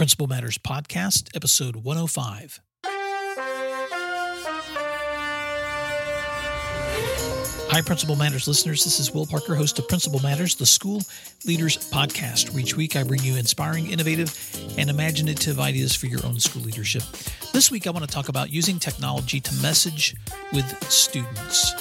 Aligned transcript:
Principal 0.00 0.28
Matters 0.28 0.56
Podcast, 0.56 1.28
episode 1.36 1.76
105. 1.76 2.62
Hi, 7.68 7.82
Principal 7.82 8.16
Matters 8.16 8.48
listeners. 8.48 8.82
This 8.82 8.98
is 8.98 9.12
Will 9.12 9.26
Parker, 9.26 9.54
host 9.54 9.78
of 9.78 9.86
Principal 9.88 10.18
Matters, 10.20 10.54
the 10.54 10.64
School 10.64 11.02
Leaders 11.44 11.76
Podcast, 11.76 12.58
each 12.58 12.78
week 12.78 12.96
I 12.96 13.02
bring 13.02 13.22
you 13.22 13.36
inspiring, 13.36 13.90
innovative, 13.90 14.34
and 14.78 14.88
imaginative 14.88 15.60
ideas 15.60 15.94
for 15.94 16.06
your 16.06 16.24
own 16.24 16.40
school 16.40 16.62
leadership. 16.62 17.02
This 17.52 17.70
week 17.70 17.86
I 17.86 17.90
want 17.90 18.08
to 18.08 18.10
talk 18.10 18.30
about 18.30 18.50
using 18.50 18.78
technology 18.78 19.38
to 19.38 19.54
message 19.56 20.16
with 20.54 20.64
students. 20.90 21.74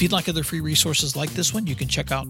If 0.00 0.04
you'd 0.04 0.12
like 0.12 0.30
other 0.30 0.42
free 0.42 0.60
resources 0.60 1.14
like 1.14 1.28
this 1.34 1.52
one, 1.52 1.66
you 1.66 1.76
can 1.76 1.86
check 1.86 2.10
out 2.10 2.26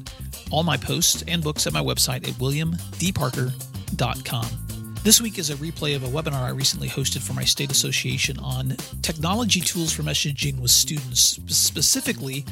all 0.50 0.64
my 0.64 0.76
posts 0.76 1.22
and 1.28 1.40
books 1.40 1.68
at 1.68 1.72
my 1.72 1.80
website 1.80 2.26
at 2.26 2.34
williamdparker.com. 2.34 4.96
This 5.04 5.20
week 5.20 5.38
is 5.38 5.50
a 5.50 5.54
replay 5.54 5.94
of 5.94 6.02
a 6.02 6.08
webinar 6.08 6.42
I 6.42 6.50
recently 6.50 6.88
hosted 6.88 7.22
for 7.22 7.32
my 7.32 7.44
state 7.44 7.70
association 7.70 8.40
on 8.40 8.70
technology 9.02 9.60
tools 9.60 9.92
for 9.92 10.02
messaging 10.02 10.58
with 10.58 10.72
students, 10.72 11.38
specifically 11.46 12.44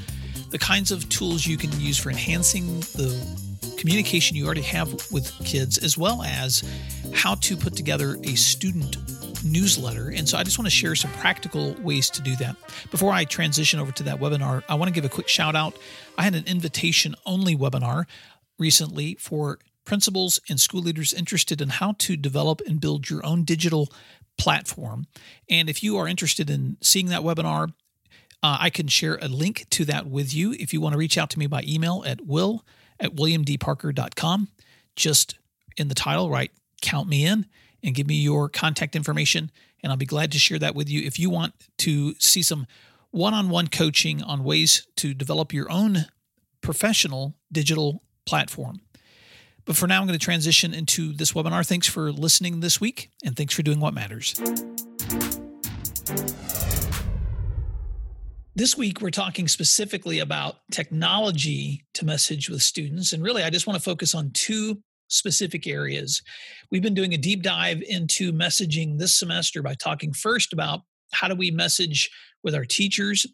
the 0.50 0.58
kinds 0.60 0.92
of 0.92 1.08
tools 1.08 1.44
you 1.44 1.56
can 1.56 1.72
use 1.80 1.98
for 1.98 2.10
enhancing 2.10 2.78
the 2.94 3.12
communication 3.76 4.36
you 4.36 4.46
already 4.46 4.62
have 4.62 4.92
with 5.10 5.32
kids, 5.44 5.78
as 5.78 5.98
well 5.98 6.22
as 6.22 6.62
how 7.12 7.34
to 7.34 7.56
put 7.56 7.74
together 7.74 8.18
a 8.22 8.36
student 8.36 8.98
newsletter. 9.44 10.10
And 10.10 10.28
so 10.28 10.38
I 10.38 10.42
just 10.42 10.58
want 10.58 10.66
to 10.66 10.74
share 10.74 10.94
some 10.94 11.10
practical 11.12 11.74
ways 11.74 12.10
to 12.10 12.22
do 12.22 12.36
that. 12.36 12.56
Before 12.90 13.12
I 13.12 13.24
transition 13.24 13.80
over 13.80 13.92
to 13.92 14.02
that 14.04 14.20
webinar, 14.20 14.62
I 14.68 14.74
want 14.74 14.88
to 14.88 14.94
give 14.94 15.04
a 15.04 15.08
quick 15.08 15.28
shout 15.28 15.54
out. 15.54 15.76
I 16.16 16.22
had 16.22 16.34
an 16.34 16.44
invitation 16.46 17.14
only 17.26 17.56
webinar 17.56 18.06
recently 18.58 19.14
for 19.14 19.58
principals 19.84 20.40
and 20.48 20.60
school 20.60 20.82
leaders 20.82 21.14
interested 21.14 21.60
in 21.60 21.70
how 21.70 21.92
to 21.98 22.16
develop 22.16 22.60
and 22.66 22.80
build 22.80 23.08
your 23.08 23.24
own 23.24 23.44
digital 23.44 23.88
platform. 24.36 25.06
And 25.48 25.70
if 25.70 25.82
you 25.82 25.96
are 25.96 26.06
interested 26.06 26.50
in 26.50 26.76
seeing 26.80 27.06
that 27.06 27.22
webinar, 27.22 27.72
uh, 28.42 28.58
I 28.60 28.70
can 28.70 28.86
share 28.86 29.18
a 29.20 29.28
link 29.28 29.66
to 29.70 29.84
that 29.86 30.06
with 30.06 30.32
you 30.32 30.52
if 30.52 30.72
you 30.72 30.80
want 30.80 30.92
to 30.92 30.98
reach 30.98 31.18
out 31.18 31.30
to 31.30 31.38
me 31.38 31.46
by 31.46 31.64
email 31.66 32.04
at 32.06 32.24
will 32.24 32.64
at 33.00 33.16
williamdparker.com. 33.16 34.48
Just 34.94 35.38
in 35.76 35.88
the 35.88 35.94
title, 35.94 36.30
write 36.30 36.52
count 36.80 37.08
me 37.08 37.24
in 37.24 37.46
and 37.82 37.94
give 37.94 38.06
me 38.06 38.16
your 38.16 38.48
contact 38.48 38.96
information, 38.96 39.50
and 39.82 39.92
I'll 39.92 39.98
be 39.98 40.06
glad 40.06 40.32
to 40.32 40.38
share 40.38 40.58
that 40.58 40.74
with 40.74 40.88
you. 40.88 41.02
If 41.02 41.18
you 41.18 41.30
want 41.30 41.54
to 41.78 42.14
see 42.18 42.42
some 42.42 42.66
one 43.10 43.34
on 43.34 43.48
one 43.48 43.68
coaching 43.68 44.22
on 44.22 44.44
ways 44.44 44.86
to 44.96 45.14
develop 45.14 45.52
your 45.52 45.70
own 45.70 46.06
professional 46.60 47.34
digital 47.50 48.02
platform. 48.26 48.80
But 49.64 49.76
for 49.76 49.86
now, 49.86 50.00
I'm 50.00 50.06
going 50.06 50.18
to 50.18 50.24
transition 50.24 50.72
into 50.72 51.12
this 51.12 51.32
webinar. 51.32 51.66
Thanks 51.66 51.86
for 51.86 52.10
listening 52.10 52.60
this 52.60 52.80
week, 52.80 53.10
and 53.24 53.36
thanks 53.36 53.54
for 53.54 53.62
doing 53.62 53.80
what 53.80 53.94
matters. 53.94 54.34
This 58.54 58.76
week, 58.76 59.00
we're 59.00 59.10
talking 59.10 59.46
specifically 59.46 60.18
about 60.18 60.56
technology 60.72 61.84
to 61.94 62.04
message 62.04 62.50
with 62.50 62.62
students. 62.62 63.12
And 63.12 63.22
really, 63.22 63.44
I 63.44 63.50
just 63.50 63.66
want 63.66 63.76
to 63.76 63.82
focus 63.82 64.14
on 64.14 64.30
two 64.32 64.82
specific 65.08 65.66
areas. 65.66 66.22
We've 66.70 66.82
been 66.82 66.94
doing 66.94 67.14
a 67.14 67.18
deep 67.18 67.42
dive 67.42 67.82
into 67.82 68.32
messaging 68.32 68.98
this 68.98 69.18
semester 69.18 69.62
by 69.62 69.74
talking 69.74 70.12
first 70.12 70.52
about 70.52 70.80
how 71.12 71.28
do 71.28 71.34
we 71.34 71.50
message 71.50 72.10
with 72.44 72.54
our 72.54 72.64
teachers 72.64 73.26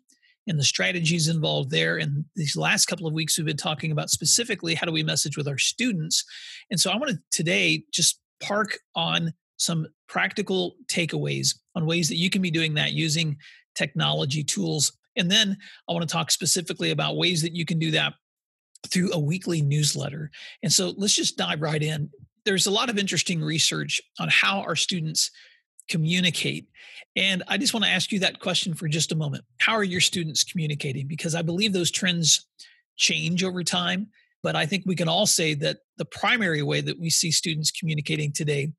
and 0.47 0.58
the 0.58 0.64
strategies 0.64 1.28
involved 1.28 1.70
there. 1.70 1.97
And 1.97 2.25
these 2.36 2.56
last 2.56 2.86
couple 2.86 3.06
of 3.06 3.14
weeks, 3.14 3.39
we've 3.39 3.47
been 3.47 3.56
talking 3.56 3.92
about 3.92 4.11
specifically 4.11 4.75
how 4.75 4.86
do 4.86 4.92
we 4.92 5.02
message 5.02 5.36
with 5.36 5.48
our 5.48 5.58
students. 5.58 6.25
And 6.70 6.78
so 6.78 6.91
I 6.91 6.97
want 6.97 7.11
to 7.11 7.19
today 7.30 7.84
just 7.92 8.20
park 8.41 8.78
on 8.95 9.33
some 9.56 9.86
practical 10.08 10.75
takeaways 10.86 11.56
on 11.75 11.86
ways 11.86 12.08
that 12.08 12.17
you 12.17 12.28
can 12.28 12.42
be 12.42 12.50
doing 12.50 12.75
that 12.75 12.92
using 12.92 13.36
technology 13.75 14.45
tools. 14.45 14.92
And 15.17 15.30
then 15.30 15.56
I 15.89 15.92
want 15.92 16.06
to 16.06 16.12
talk 16.12 16.30
specifically 16.30 16.91
about 16.91 17.17
ways 17.17 17.41
that 17.42 17.55
you 17.55 17.64
can 17.64 17.79
do 17.79 17.91
that 17.92 18.14
through 18.89 19.12
a 19.12 19.18
weekly 19.18 19.62
newsletter. 19.62 20.30
And 20.62 20.72
so 20.72 20.92
let's 20.96 21.14
just 21.14 21.36
dive 21.36 21.62
right 21.62 21.83
in. 21.83 22.11
There's 22.45 22.67
a 22.67 22.70
lot 22.70 22.90
of 22.90 22.98
interesting 22.98 23.40
research 23.40 24.00
on 24.18 24.28
how 24.30 24.61
our 24.61 24.77
students 24.77 25.30
communicate. 25.89 26.67
And 27.17 27.42
I 27.48 27.58
just 27.58 27.73
want 27.73 27.84
to 27.84 27.90
ask 27.90 28.12
you 28.12 28.18
that 28.20 28.40
question 28.40 28.74
for 28.74 28.89
just 28.89 29.12
a 29.12 29.17
moment. 29.17 29.44
How 29.58 29.74
are 29.74 29.84
your 29.84 30.00
students 30.00 30.44
communicating? 30.44 31.06
Because 31.06 31.34
I 31.34 31.42
believe 31.42 31.73
those 31.73 31.90
trends 31.90 32.46
change 32.96 33.44
over 33.44 33.62
time. 33.62 34.08
But 34.42 34.56
I 34.56 34.67
think 34.67 34.84
we 34.84 34.94
can 34.94 35.08
all 35.08 35.27
say 35.27 35.55
that 35.55 35.78
the 35.96 36.05
primary 36.05 36.62
way 36.62 36.80
that 36.83 37.00
we 37.00 37.08
see 37.08 37.30
students 37.30 37.70
communicating 37.70 38.33
today 38.33 38.73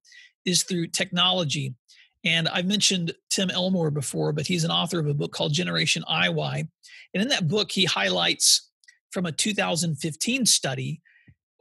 is 0.45 0.63
through 0.63 0.87
technology. 0.87 1.73
And 2.23 2.47
I've 2.47 2.67
mentioned 2.67 3.13
Tim 3.29 3.49
Elmore 3.49 3.91
before, 3.91 4.31
but 4.31 4.47
he's 4.47 4.63
an 4.63 4.71
author 4.71 4.99
of 4.99 5.07
a 5.07 5.13
book 5.13 5.31
called 5.31 5.53
Generation 5.53 6.03
IY. 6.09 6.67
And 7.13 7.23
in 7.23 7.29
that 7.29 7.47
book, 7.47 7.71
he 7.71 7.85
highlights 7.85 8.69
from 9.15 9.25
a 9.25 9.31
2015 9.31 10.45
study 10.45 11.01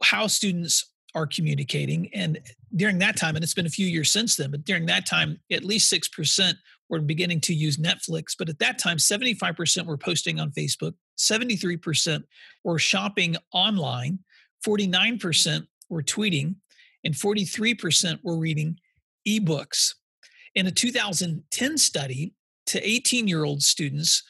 how 0.03 0.27
students 0.27 0.91
are 1.15 1.25
communicating. 1.25 2.13
And 2.13 2.37
during 2.75 2.99
that 2.99 3.15
time, 3.15 3.35
and 3.35 3.43
it's 3.45 3.53
been 3.53 3.65
a 3.65 3.69
few 3.69 3.87
years 3.87 4.11
since 4.11 4.35
then, 4.35 4.51
but 4.51 4.65
during 4.65 4.87
that 4.87 5.05
time, 5.05 5.39
at 5.49 5.63
least 5.63 5.91
6% 5.91 6.53
were 6.89 6.99
beginning 6.99 7.39
to 7.39 7.53
use 7.53 7.77
Netflix. 7.77 8.33
But 8.37 8.49
at 8.49 8.59
that 8.59 8.77
time, 8.77 8.97
75% 8.97 9.85
were 9.85 9.95
posting 9.95 10.37
on 10.37 10.51
Facebook, 10.51 10.95
73% 11.17 12.23
were 12.65 12.77
shopping 12.77 13.37
online, 13.53 14.19
49% 14.67 15.65
were 15.89 16.03
tweeting, 16.03 16.55
and 17.05 17.13
43% 17.13 18.19
were 18.21 18.37
reading 18.37 18.75
ebooks. 19.25 19.93
In 20.55 20.67
a 20.67 20.71
2010 20.71 21.77
study 21.77 22.33
to 22.65 22.85
18 22.85 23.29
year 23.29 23.45
old 23.45 23.63
students, 23.63 24.23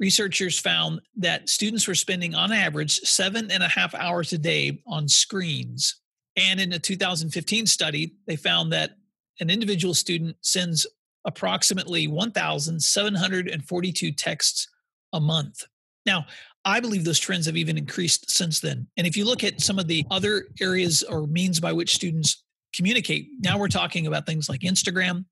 researchers 0.00 0.58
found 0.58 1.00
that 1.16 1.48
students 1.48 1.86
were 1.86 1.94
spending 1.94 2.34
on 2.34 2.52
average 2.52 2.98
seven 3.00 3.50
and 3.50 3.62
a 3.62 3.68
half 3.68 3.94
hours 3.94 4.32
a 4.32 4.38
day 4.38 4.82
on 4.86 5.08
screens. 5.08 6.00
And 6.36 6.60
in 6.60 6.72
a 6.72 6.78
2015 6.78 7.66
study, 7.66 8.14
they 8.26 8.36
found 8.36 8.72
that 8.72 8.92
an 9.40 9.50
individual 9.50 9.94
student 9.94 10.36
sends 10.40 10.86
approximately 11.24 12.08
1,742 12.08 14.12
texts 14.12 14.68
a 15.12 15.20
month. 15.20 15.64
Now, 16.06 16.26
I 16.64 16.80
believe 16.80 17.04
those 17.04 17.18
trends 17.18 17.46
have 17.46 17.56
even 17.56 17.78
increased 17.78 18.30
since 18.30 18.60
then. 18.60 18.86
And 18.96 19.06
if 19.06 19.16
you 19.16 19.24
look 19.24 19.44
at 19.44 19.60
some 19.60 19.78
of 19.78 19.86
the 19.86 20.04
other 20.10 20.46
areas 20.60 21.02
or 21.02 21.26
means 21.26 21.60
by 21.60 21.72
which 21.72 21.94
students 21.94 22.42
communicate, 22.74 23.28
now 23.40 23.58
we're 23.58 23.68
talking 23.68 24.06
about 24.06 24.26
things 24.26 24.48
like 24.48 24.60
Instagram, 24.60 25.24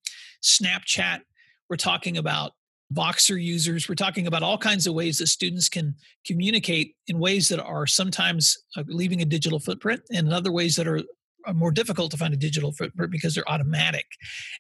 Snapchat, 0.43 1.21
we're 1.69 1.77
talking 1.77 2.19
about 2.19 2.53
Voxer 2.93 3.43
users. 3.43 3.89
We're 3.89 3.95
talking 3.95 4.27
about 4.27 4.43
all 4.43 4.59
kinds 4.59 4.87
of 4.87 4.95
ways 4.95 5.19
that 5.19 5.29
students 5.29 5.69
can 5.69 5.95
communicate 6.27 6.95
in 7.07 7.19
ways 7.19 7.49
that 7.49 7.61
are 7.61 7.87
sometimes 7.87 8.59
uh, 8.77 8.85
leaving 8.87 9.23
a 9.23 9.27
digital 9.27 9.59
footprint 9.59 10.03
and 10.11 10.27
in 10.27 10.33
other 10.33 10.53
ways 10.53 10.77
that 10.77 10.87
are, 10.87 11.01
are 11.47 11.55
more 11.55 11.71
difficult 11.71 12.11
to 12.11 12.17
find 12.17 12.35
a 12.35 12.37
digital 12.37 12.73
footprint 12.73 13.11
because 13.11 13.35
they're 13.35 13.51
automatic. 13.51 14.07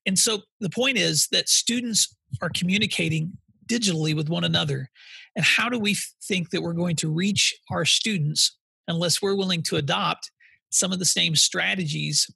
And 0.06 0.18
so 0.18 0.42
the 0.60 0.70
point 0.70 0.98
is 0.98 1.28
that 1.32 1.48
students 1.48 2.16
are 2.40 2.50
communicating 2.50 3.32
digitally 3.66 4.14
with 4.14 4.28
one 4.28 4.44
another. 4.44 4.90
And 5.36 5.44
how 5.44 5.68
do 5.68 5.78
we 5.78 5.96
think 6.22 6.50
that 6.50 6.62
we're 6.62 6.72
going 6.72 6.96
to 6.96 7.10
reach 7.10 7.54
our 7.70 7.84
students 7.84 8.58
unless 8.88 9.22
we're 9.22 9.36
willing 9.36 9.62
to 9.64 9.76
adopt 9.76 10.30
some 10.70 10.92
of 10.92 10.98
the 10.98 11.04
same 11.04 11.36
strategies 11.36 12.30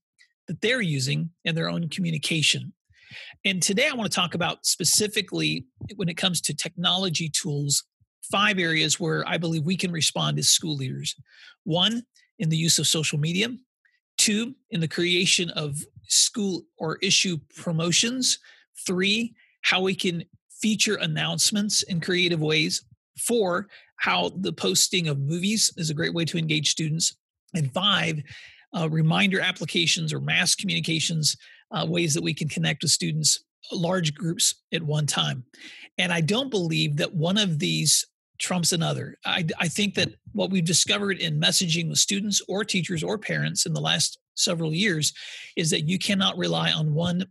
that 0.49 0.61
they're 0.61 0.81
using 0.81 1.31
in 1.45 1.55
their 1.55 1.69
own 1.69 1.89
communication? 1.89 2.73
And 3.45 3.63
today 3.63 3.89
I 3.89 3.95
want 3.95 4.11
to 4.11 4.15
talk 4.15 4.35
about 4.35 4.67
specifically 4.67 5.67
when 5.97 6.09
it 6.09 6.17
comes 6.17 6.41
to 6.43 6.55
technology 6.55 7.29
tools, 7.29 7.85
five 8.23 8.59
areas 8.59 8.99
where 8.99 9.27
I 9.27 9.39
believe 9.39 9.65
we 9.65 9.77
can 9.77 9.93
respond 9.93 10.39
as 10.39 10.49
school 10.49 10.77
leaders. 10.77 11.15
One, 11.65 12.03
in 12.39 12.49
the 12.49 12.57
use 12.57 12.79
of 12.79 12.87
social 12.87 13.19
media. 13.19 13.49
Two, 14.19 14.55
in 14.71 14.81
the 14.81 14.89
creation 14.89 15.51
of 15.51 15.83
school 16.09 16.63
or 16.79 16.99
issue 17.03 17.39
promotions. 17.57 18.39
Three, 18.87 19.35
how 19.63 19.83
we 19.83 19.95
can 19.95 20.25
feature 20.51 20.97
announcements 20.97 21.83
in 21.85 22.01
creative 22.01 22.41
ways. 22.41 22.85
Four, 23.19 23.69
how 23.97 24.31
the 24.37 24.53
posting 24.53 25.09
of 25.09 25.19
movies 25.19 25.73
is 25.77 25.91
a 25.91 25.95
great 25.95 26.15
way 26.15 26.25
to 26.27 26.39
engage 26.39 26.71
students. 26.71 27.17
And 27.55 27.73
five, 27.73 28.23
uh, 28.77 28.89
reminder 28.91 29.41
applications 29.41 30.13
or 30.13 30.21
mass 30.21 30.55
communications 30.55 31.37
uh, 31.71 31.87
ways 31.89 32.15
that 32.15 32.23
we 32.23 32.35
can 32.35 32.49
connect 32.49 32.83
with 32.83 32.91
students, 32.91 33.45
large 33.73 34.15
groups 34.15 34.55
at 34.73 34.83
one 34.83 35.07
time. 35.07 35.45
And 35.99 36.13
I 36.13 36.21
don't 36.21 36.51
believe 36.51 36.97
that 36.97 37.15
one 37.15 37.39
of 37.39 37.59
these 37.59 38.07
trumps 38.39 38.73
another. 38.73 39.17
I, 39.25 39.47
I 39.59 39.69
think 39.69 39.95
that 39.95 40.11
what 40.33 40.51
we've 40.51 40.65
discovered 40.65 41.19
in 41.19 41.41
messaging 41.41 41.89
with 41.89 41.99
students 41.99 42.43
or 42.49 42.65
teachers 42.65 43.03
or 43.03 43.19
parents 43.19 43.67
in 43.67 43.73
the 43.73 43.81
last 43.81 44.19
several 44.35 44.75
years 44.75 45.13
is 45.57 45.71
that 45.71 45.89
you 45.89 45.99
cannot 45.99 46.37
rely 46.37 46.71
on 46.71 46.93
one 46.93 47.25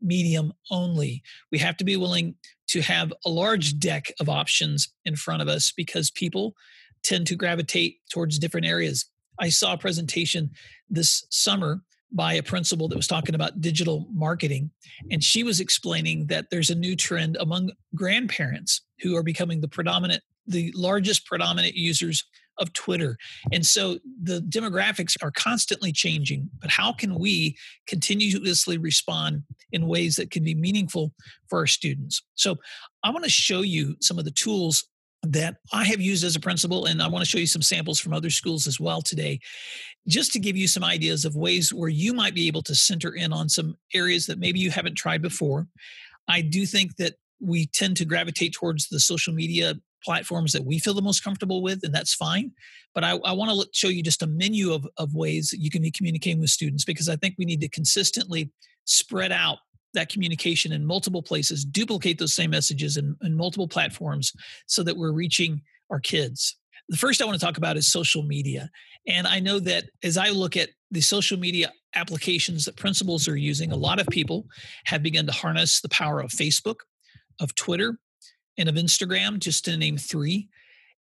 medium 0.00 0.52
only. 0.70 1.22
We 1.50 1.58
have 1.58 1.76
to 1.78 1.84
be 1.84 1.96
willing 1.96 2.34
to 2.68 2.82
have 2.82 3.12
a 3.24 3.30
large 3.30 3.78
deck 3.78 4.12
of 4.20 4.28
options 4.28 4.92
in 5.04 5.16
front 5.16 5.42
of 5.42 5.48
us 5.48 5.72
because 5.74 6.10
people 6.10 6.54
tend 7.02 7.26
to 7.28 7.36
gravitate 7.36 7.96
towards 8.10 8.38
different 8.38 8.66
areas. 8.66 9.06
I 9.38 9.48
saw 9.48 9.74
a 9.74 9.78
presentation 9.78 10.50
this 10.90 11.24
summer 11.30 11.82
by 12.14 12.34
a 12.34 12.42
principal 12.42 12.88
that 12.88 12.96
was 12.96 13.06
talking 13.06 13.34
about 13.34 13.60
digital 13.60 14.06
marketing. 14.12 14.70
And 15.10 15.24
she 15.24 15.42
was 15.42 15.60
explaining 15.60 16.26
that 16.26 16.50
there's 16.50 16.70
a 16.70 16.74
new 16.74 16.94
trend 16.94 17.36
among 17.40 17.70
grandparents 17.94 18.82
who 19.00 19.16
are 19.16 19.22
becoming 19.22 19.60
the 19.60 19.68
predominant, 19.68 20.22
the 20.46 20.72
largest 20.76 21.26
predominant 21.26 21.74
users 21.74 22.24
of 22.58 22.72
Twitter. 22.74 23.16
And 23.50 23.64
so 23.64 23.98
the 24.22 24.40
demographics 24.40 25.16
are 25.22 25.30
constantly 25.30 25.90
changing, 25.90 26.50
but 26.60 26.70
how 26.70 26.92
can 26.92 27.18
we 27.18 27.56
continuously 27.86 28.76
respond 28.76 29.42
in 29.72 29.86
ways 29.86 30.16
that 30.16 30.30
can 30.30 30.44
be 30.44 30.54
meaningful 30.54 31.14
for 31.48 31.60
our 31.60 31.66
students? 31.66 32.22
So 32.34 32.56
I 33.02 33.10
want 33.10 33.24
to 33.24 33.30
show 33.30 33.62
you 33.62 33.96
some 34.00 34.18
of 34.18 34.26
the 34.26 34.30
tools 34.30 34.84
that 35.22 35.56
I 35.72 35.84
have 35.84 36.00
used 36.00 36.24
as 36.24 36.34
a 36.34 36.40
principal, 36.40 36.86
and 36.86 37.00
I 37.00 37.08
want 37.08 37.24
to 37.24 37.30
show 37.30 37.38
you 37.38 37.46
some 37.46 37.62
samples 37.62 38.00
from 38.00 38.12
other 38.12 38.30
schools 38.30 38.66
as 38.66 38.80
well 38.80 39.00
today, 39.00 39.40
just 40.08 40.32
to 40.32 40.40
give 40.40 40.56
you 40.56 40.66
some 40.66 40.82
ideas 40.82 41.24
of 41.24 41.36
ways 41.36 41.72
where 41.72 41.88
you 41.88 42.12
might 42.12 42.34
be 42.34 42.48
able 42.48 42.62
to 42.62 42.74
center 42.74 43.14
in 43.14 43.32
on 43.32 43.48
some 43.48 43.76
areas 43.94 44.26
that 44.26 44.38
maybe 44.38 44.58
you 44.58 44.70
haven't 44.70 44.96
tried 44.96 45.22
before. 45.22 45.66
I 46.28 46.40
do 46.40 46.66
think 46.66 46.96
that 46.96 47.14
we 47.40 47.66
tend 47.66 47.96
to 47.98 48.04
gravitate 48.04 48.52
towards 48.52 48.88
the 48.88 49.00
social 49.00 49.32
media 49.32 49.74
platforms 50.04 50.52
that 50.52 50.64
we 50.64 50.80
feel 50.80 50.94
the 50.94 51.02
most 51.02 51.22
comfortable 51.22 51.62
with, 51.62 51.84
and 51.84 51.94
that's 51.94 52.14
fine. 52.14 52.50
But 52.94 53.04
I, 53.04 53.12
I 53.24 53.32
want 53.32 53.50
to 53.50 53.68
show 53.72 53.88
you 53.88 54.02
just 54.02 54.22
a 54.22 54.26
menu 54.26 54.72
of, 54.72 54.86
of 54.96 55.14
ways 55.14 55.50
that 55.50 55.60
you 55.60 55.70
can 55.70 55.82
be 55.82 55.90
communicating 55.90 56.40
with 56.40 56.50
students 56.50 56.84
because 56.84 57.08
I 57.08 57.16
think 57.16 57.36
we 57.38 57.44
need 57.44 57.60
to 57.60 57.68
consistently 57.68 58.50
spread 58.84 59.30
out 59.30 59.58
that 59.94 60.08
communication 60.08 60.72
in 60.72 60.84
multiple 60.86 61.22
places, 61.22 61.64
duplicate 61.64 62.18
those 62.18 62.34
same 62.34 62.50
messages 62.50 62.96
in, 62.96 63.16
in 63.22 63.36
multiple 63.36 63.68
platforms 63.68 64.32
so 64.66 64.82
that 64.82 64.96
we're 64.96 65.12
reaching 65.12 65.60
our 65.90 66.00
kids. 66.00 66.56
The 66.88 66.96
first 66.96 67.22
I 67.22 67.24
want 67.24 67.38
to 67.38 67.44
talk 67.44 67.58
about 67.58 67.76
is 67.76 67.90
social 67.90 68.22
media. 68.22 68.70
And 69.06 69.26
I 69.26 69.40
know 69.40 69.58
that 69.60 69.84
as 70.02 70.16
I 70.16 70.30
look 70.30 70.56
at 70.56 70.70
the 70.90 71.00
social 71.00 71.38
media 71.38 71.72
applications 71.94 72.64
that 72.64 72.76
principals 72.76 73.28
are 73.28 73.36
using, 73.36 73.72
a 73.72 73.76
lot 73.76 74.00
of 74.00 74.06
people 74.08 74.46
have 74.84 75.02
begun 75.02 75.26
to 75.26 75.32
harness 75.32 75.80
the 75.80 75.88
power 75.88 76.20
of 76.20 76.30
Facebook, 76.30 76.76
of 77.40 77.54
Twitter, 77.54 77.98
and 78.58 78.68
of 78.68 78.76
Instagram, 78.76 79.38
just 79.38 79.64
to 79.64 79.76
name 79.76 79.96
three. 79.96 80.48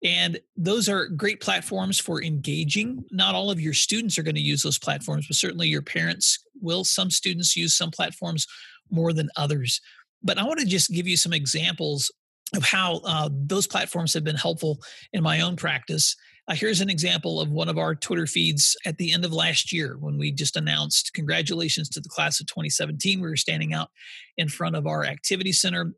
And 0.04 0.40
those 0.58 0.90
are 0.90 1.08
great 1.08 1.42
platforms 1.42 2.00
for 2.00 2.24
engaging. 2.24 3.04
Not 3.12 3.36
all 3.36 3.52
of 3.52 3.62
your 3.62 3.74
students 3.74 4.18
are 4.18 4.24
going 4.24 4.36
to 4.36 4.42
use 4.42 4.64
those 4.64 4.80
platforms, 4.80 5.28
but 5.28 5.36
certainly 5.36 5.68
your 5.68 5.84
parents 5.84 6.40
will. 6.60 6.84
Some 6.84 7.12
students 7.12 7.56
use 7.56 7.76
some 7.76 7.92
platforms 7.92 8.48
more 8.92 9.14
than 9.14 9.30
others. 9.36 9.82
But 10.24 10.38
I 10.38 10.44
want 10.44 10.60
to 10.60 10.66
just 10.66 10.92
give 10.92 11.08
you 11.08 11.18
some 11.18 11.34
examples 11.34 12.12
of 12.56 12.64
how 12.64 13.02
uh, 13.06 13.30
those 13.32 13.68
platforms 13.68 14.14
have 14.14 14.24
been 14.24 14.36
helpful 14.36 14.80
in 15.14 15.24
my 15.24 15.42
own 15.42 15.56
practice. 15.56 16.16
Uh, 16.48 16.54
here's 16.54 16.82
an 16.82 16.90
example 16.90 17.40
of 17.40 17.50
one 17.50 17.70
of 17.70 17.78
our 17.78 17.96
Twitter 17.96 18.28
feeds 18.28 18.76
at 18.86 18.98
the 18.98 19.14
end 19.14 19.24
of 19.24 19.32
last 19.32 19.72
year 19.72 19.96
when 20.00 20.18
we 20.18 20.32
just 20.32 20.58
announced 20.58 21.14
congratulations 21.14 21.88
to 21.90 22.02
the 22.02 22.10
class 22.10 22.40
of 22.40 22.48
2017. 22.48 23.22
We 23.22 23.30
were 23.30 23.38
standing 23.38 23.74
out 23.74 23.90
in 24.38 24.50
front 24.50 24.76
of 24.76 24.86
our 24.86 25.06
activity 25.06 25.54
center 25.54 25.94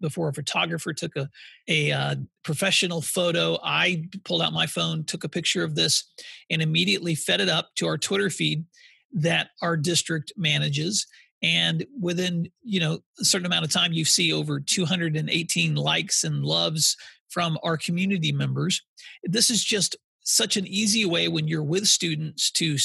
before 0.00 0.28
a 0.28 0.32
photographer 0.32 0.92
took 0.92 1.16
a, 1.16 1.28
a 1.68 1.92
uh, 1.92 2.14
professional 2.44 3.02
photo. 3.02 3.58
I 3.62 4.04
pulled 4.24 4.42
out 4.42 4.52
my 4.52 4.66
phone, 4.66 5.04
took 5.04 5.24
a 5.24 5.28
picture 5.28 5.64
of 5.64 5.74
this, 5.74 6.04
and 6.50 6.62
immediately 6.62 7.14
fed 7.14 7.40
it 7.40 7.48
up 7.48 7.70
to 7.76 7.86
our 7.86 7.98
Twitter 7.98 8.30
feed 8.30 8.64
that 9.12 9.50
our 9.62 9.76
district 9.76 10.32
manages 10.36 11.06
and 11.46 11.86
within 12.00 12.50
you 12.62 12.80
know 12.80 12.98
a 13.20 13.24
certain 13.24 13.46
amount 13.46 13.64
of 13.64 13.70
time 13.70 13.92
you 13.92 14.04
see 14.04 14.32
over 14.32 14.58
218 14.58 15.76
likes 15.76 16.24
and 16.24 16.44
loves 16.44 16.96
from 17.28 17.56
our 17.62 17.76
community 17.76 18.32
members. 18.32 18.82
This 19.22 19.48
is 19.48 19.64
just 19.64 19.96
such 20.22 20.56
an 20.56 20.66
easy 20.66 21.04
way 21.04 21.28
when 21.28 21.46
you're 21.46 21.62
with 21.62 21.86
students 21.86 22.50
to 22.50 22.76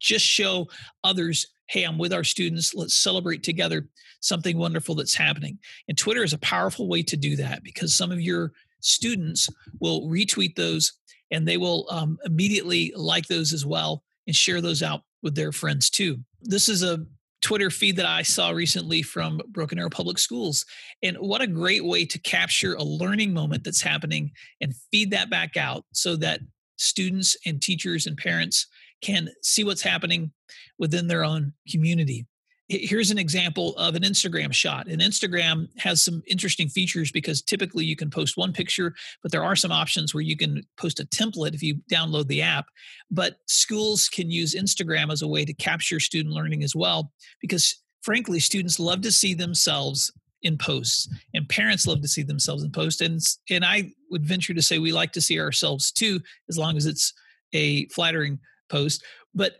just 0.00 0.24
show 0.24 0.66
others 1.04 1.46
hey 1.68 1.84
i'm 1.84 1.98
with 1.98 2.12
our 2.12 2.24
students. 2.24 2.74
Let's 2.74 2.96
celebrate 2.96 3.42
together 3.42 3.86
something 4.20 4.58
wonderful 4.58 4.96
that's 4.96 5.14
happening. 5.14 5.58
And 5.88 5.96
twitter 5.96 6.24
is 6.24 6.32
a 6.32 6.38
powerful 6.38 6.88
way 6.88 7.02
to 7.04 7.16
do 7.16 7.36
that 7.36 7.62
because 7.62 7.96
some 7.96 8.10
of 8.10 8.20
your 8.20 8.52
students 8.80 9.48
will 9.80 10.08
retweet 10.08 10.56
those 10.56 10.92
and 11.30 11.46
they 11.46 11.56
will 11.56 11.86
um, 11.90 12.18
immediately 12.24 12.92
like 12.96 13.26
those 13.26 13.52
as 13.52 13.64
well 13.64 14.02
and 14.26 14.34
share 14.34 14.60
those 14.60 14.82
out 14.82 15.02
with 15.22 15.34
their 15.34 15.52
friends 15.52 15.90
too. 15.90 16.18
This 16.42 16.68
is 16.68 16.82
a 16.82 17.04
Twitter 17.40 17.70
feed 17.70 17.96
that 17.96 18.06
I 18.06 18.22
saw 18.22 18.50
recently 18.50 19.02
from 19.02 19.40
Broken 19.48 19.78
Arrow 19.78 19.90
Public 19.90 20.18
Schools. 20.18 20.64
And 21.02 21.16
what 21.18 21.40
a 21.40 21.46
great 21.46 21.84
way 21.84 22.04
to 22.04 22.18
capture 22.20 22.74
a 22.74 22.82
learning 22.82 23.32
moment 23.32 23.64
that's 23.64 23.80
happening 23.80 24.32
and 24.60 24.74
feed 24.90 25.10
that 25.12 25.30
back 25.30 25.56
out 25.56 25.84
so 25.92 26.16
that 26.16 26.40
students 26.76 27.36
and 27.46 27.60
teachers 27.62 28.06
and 28.06 28.16
parents 28.16 28.66
can 29.02 29.28
see 29.42 29.64
what's 29.64 29.82
happening 29.82 30.32
within 30.78 31.06
their 31.06 31.24
own 31.24 31.52
community 31.70 32.26
here's 32.68 33.10
an 33.10 33.18
example 33.18 33.74
of 33.76 33.94
an 33.94 34.02
Instagram 34.02 34.52
shot. 34.52 34.88
And 34.88 35.00
Instagram 35.00 35.68
has 35.78 36.02
some 36.02 36.22
interesting 36.26 36.68
features 36.68 37.10
because 37.10 37.40
typically 37.40 37.84
you 37.84 37.96
can 37.96 38.10
post 38.10 38.36
one 38.36 38.52
picture, 38.52 38.94
but 39.22 39.32
there 39.32 39.42
are 39.42 39.56
some 39.56 39.72
options 39.72 40.12
where 40.12 40.22
you 40.22 40.36
can 40.36 40.62
post 40.76 41.00
a 41.00 41.06
template 41.06 41.54
if 41.54 41.62
you 41.62 41.76
download 41.90 42.28
the 42.28 42.42
app. 42.42 42.66
But 43.10 43.36
schools 43.46 44.08
can 44.08 44.30
use 44.30 44.54
Instagram 44.54 45.10
as 45.10 45.22
a 45.22 45.28
way 45.28 45.44
to 45.46 45.54
capture 45.54 45.98
student 45.98 46.34
learning 46.34 46.62
as 46.62 46.76
well, 46.76 47.10
because 47.40 47.82
frankly, 48.02 48.38
students 48.38 48.78
love 48.78 49.00
to 49.02 49.12
see 49.12 49.34
themselves 49.34 50.12
in 50.42 50.56
posts 50.56 51.08
and 51.34 51.48
parents 51.48 51.86
love 51.86 52.00
to 52.00 52.06
see 52.06 52.22
themselves 52.22 52.62
in 52.62 52.70
posts 52.70 53.00
and 53.00 53.20
and 53.50 53.64
I 53.64 53.92
would 54.08 54.24
venture 54.24 54.54
to 54.54 54.62
say 54.62 54.78
we 54.78 54.92
like 54.92 55.10
to 55.12 55.20
see 55.20 55.40
ourselves 55.40 55.90
too 55.90 56.20
as 56.48 56.56
long 56.56 56.76
as 56.76 56.86
it's 56.86 57.12
a 57.52 57.88
flattering 57.88 58.38
post 58.70 59.02
but 59.34 59.54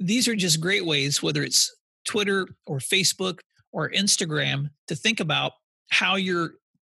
these 0.00 0.26
are 0.26 0.34
just 0.34 0.60
great 0.60 0.84
ways 0.84 1.22
whether 1.22 1.44
it's 1.44 1.75
Twitter 2.06 2.48
or 2.66 2.78
Facebook 2.78 3.40
or 3.72 3.90
Instagram 3.90 4.70
to 4.88 4.96
think 4.96 5.20
about 5.20 5.52
how 5.90 6.16
you're 6.16 6.52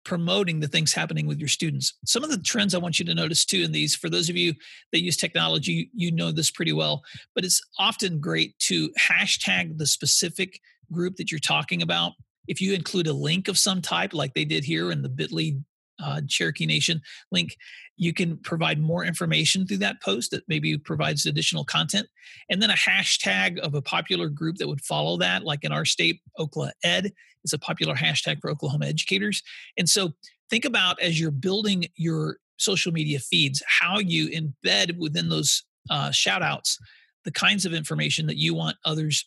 promoting 0.05 0.59
the 0.59 0.67
things 0.67 0.93
happening 0.93 1.27
with 1.27 1.39
your 1.39 1.47
students. 1.47 1.93
Some 2.05 2.23
of 2.23 2.31
the 2.31 2.37
trends 2.37 2.73
I 2.73 2.79
want 2.79 2.99
you 2.99 3.05
to 3.05 3.13
notice 3.13 3.45
too 3.45 3.61
in 3.61 3.71
these, 3.71 3.95
for 3.95 4.09
those 4.09 4.29
of 4.29 4.37
you 4.37 4.53
that 4.91 5.03
use 5.03 5.17
technology, 5.17 5.91
you 5.93 6.11
know 6.11 6.31
this 6.31 6.49
pretty 6.49 6.73
well, 6.73 7.03
but 7.35 7.43
it's 7.43 7.61
often 7.77 8.19
great 8.19 8.57
to 8.59 8.89
hashtag 8.99 9.77
the 9.77 9.85
specific 9.85 10.59
group 10.91 11.17
that 11.17 11.31
you're 11.31 11.39
talking 11.39 11.81
about. 11.81 12.13
If 12.47 12.61
you 12.61 12.73
include 12.73 13.07
a 13.07 13.13
link 13.13 13.47
of 13.47 13.59
some 13.59 13.81
type, 13.81 14.13
like 14.13 14.33
they 14.33 14.45
did 14.45 14.63
here 14.63 14.91
in 14.91 15.03
the 15.03 15.09
bit.ly 15.09 15.57
uh, 16.03 16.21
Cherokee 16.27 16.65
Nation 16.65 17.01
link, 17.31 17.57
you 17.97 18.13
can 18.13 18.37
provide 18.37 18.79
more 18.79 19.03
information 19.03 19.67
through 19.67 19.77
that 19.77 20.01
post 20.01 20.31
that 20.31 20.43
maybe 20.47 20.77
provides 20.77 21.25
additional 21.25 21.65
content. 21.65 22.07
And 22.49 22.61
then 22.61 22.69
a 22.69 22.75
hashtag 22.75 23.59
of 23.59 23.73
a 23.75 23.81
popular 23.81 24.29
group 24.29 24.57
that 24.57 24.67
would 24.67 24.81
follow 24.81 25.17
that, 25.17 25.43
like 25.43 25.63
in 25.63 25.71
our 25.71 25.85
state, 25.85 26.21
Oklahoma 26.39 26.73
Ed 26.83 27.11
is 27.43 27.53
a 27.53 27.59
popular 27.59 27.95
hashtag 27.95 28.39
for 28.39 28.49
Oklahoma 28.49 28.85
educators. 28.85 29.43
And 29.77 29.89
so 29.89 30.13
think 30.49 30.65
about 30.65 31.01
as 31.01 31.19
you're 31.19 31.31
building 31.31 31.85
your 31.95 32.37
social 32.57 32.91
media 32.91 33.19
feeds, 33.19 33.61
how 33.67 33.99
you 33.99 34.29
embed 34.29 34.97
within 34.97 35.29
those 35.29 35.63
uh, 35.89 36.11
shout 36.11 36.41
outs 36.41 36.77
the 37.25 37.31
kinds 37.31 37.65
of 37.65 37.73
information 37.73 38.27
that 38.27 38.37
you 38.37 38.53
want 38.53 38.77
others 38.85 39.25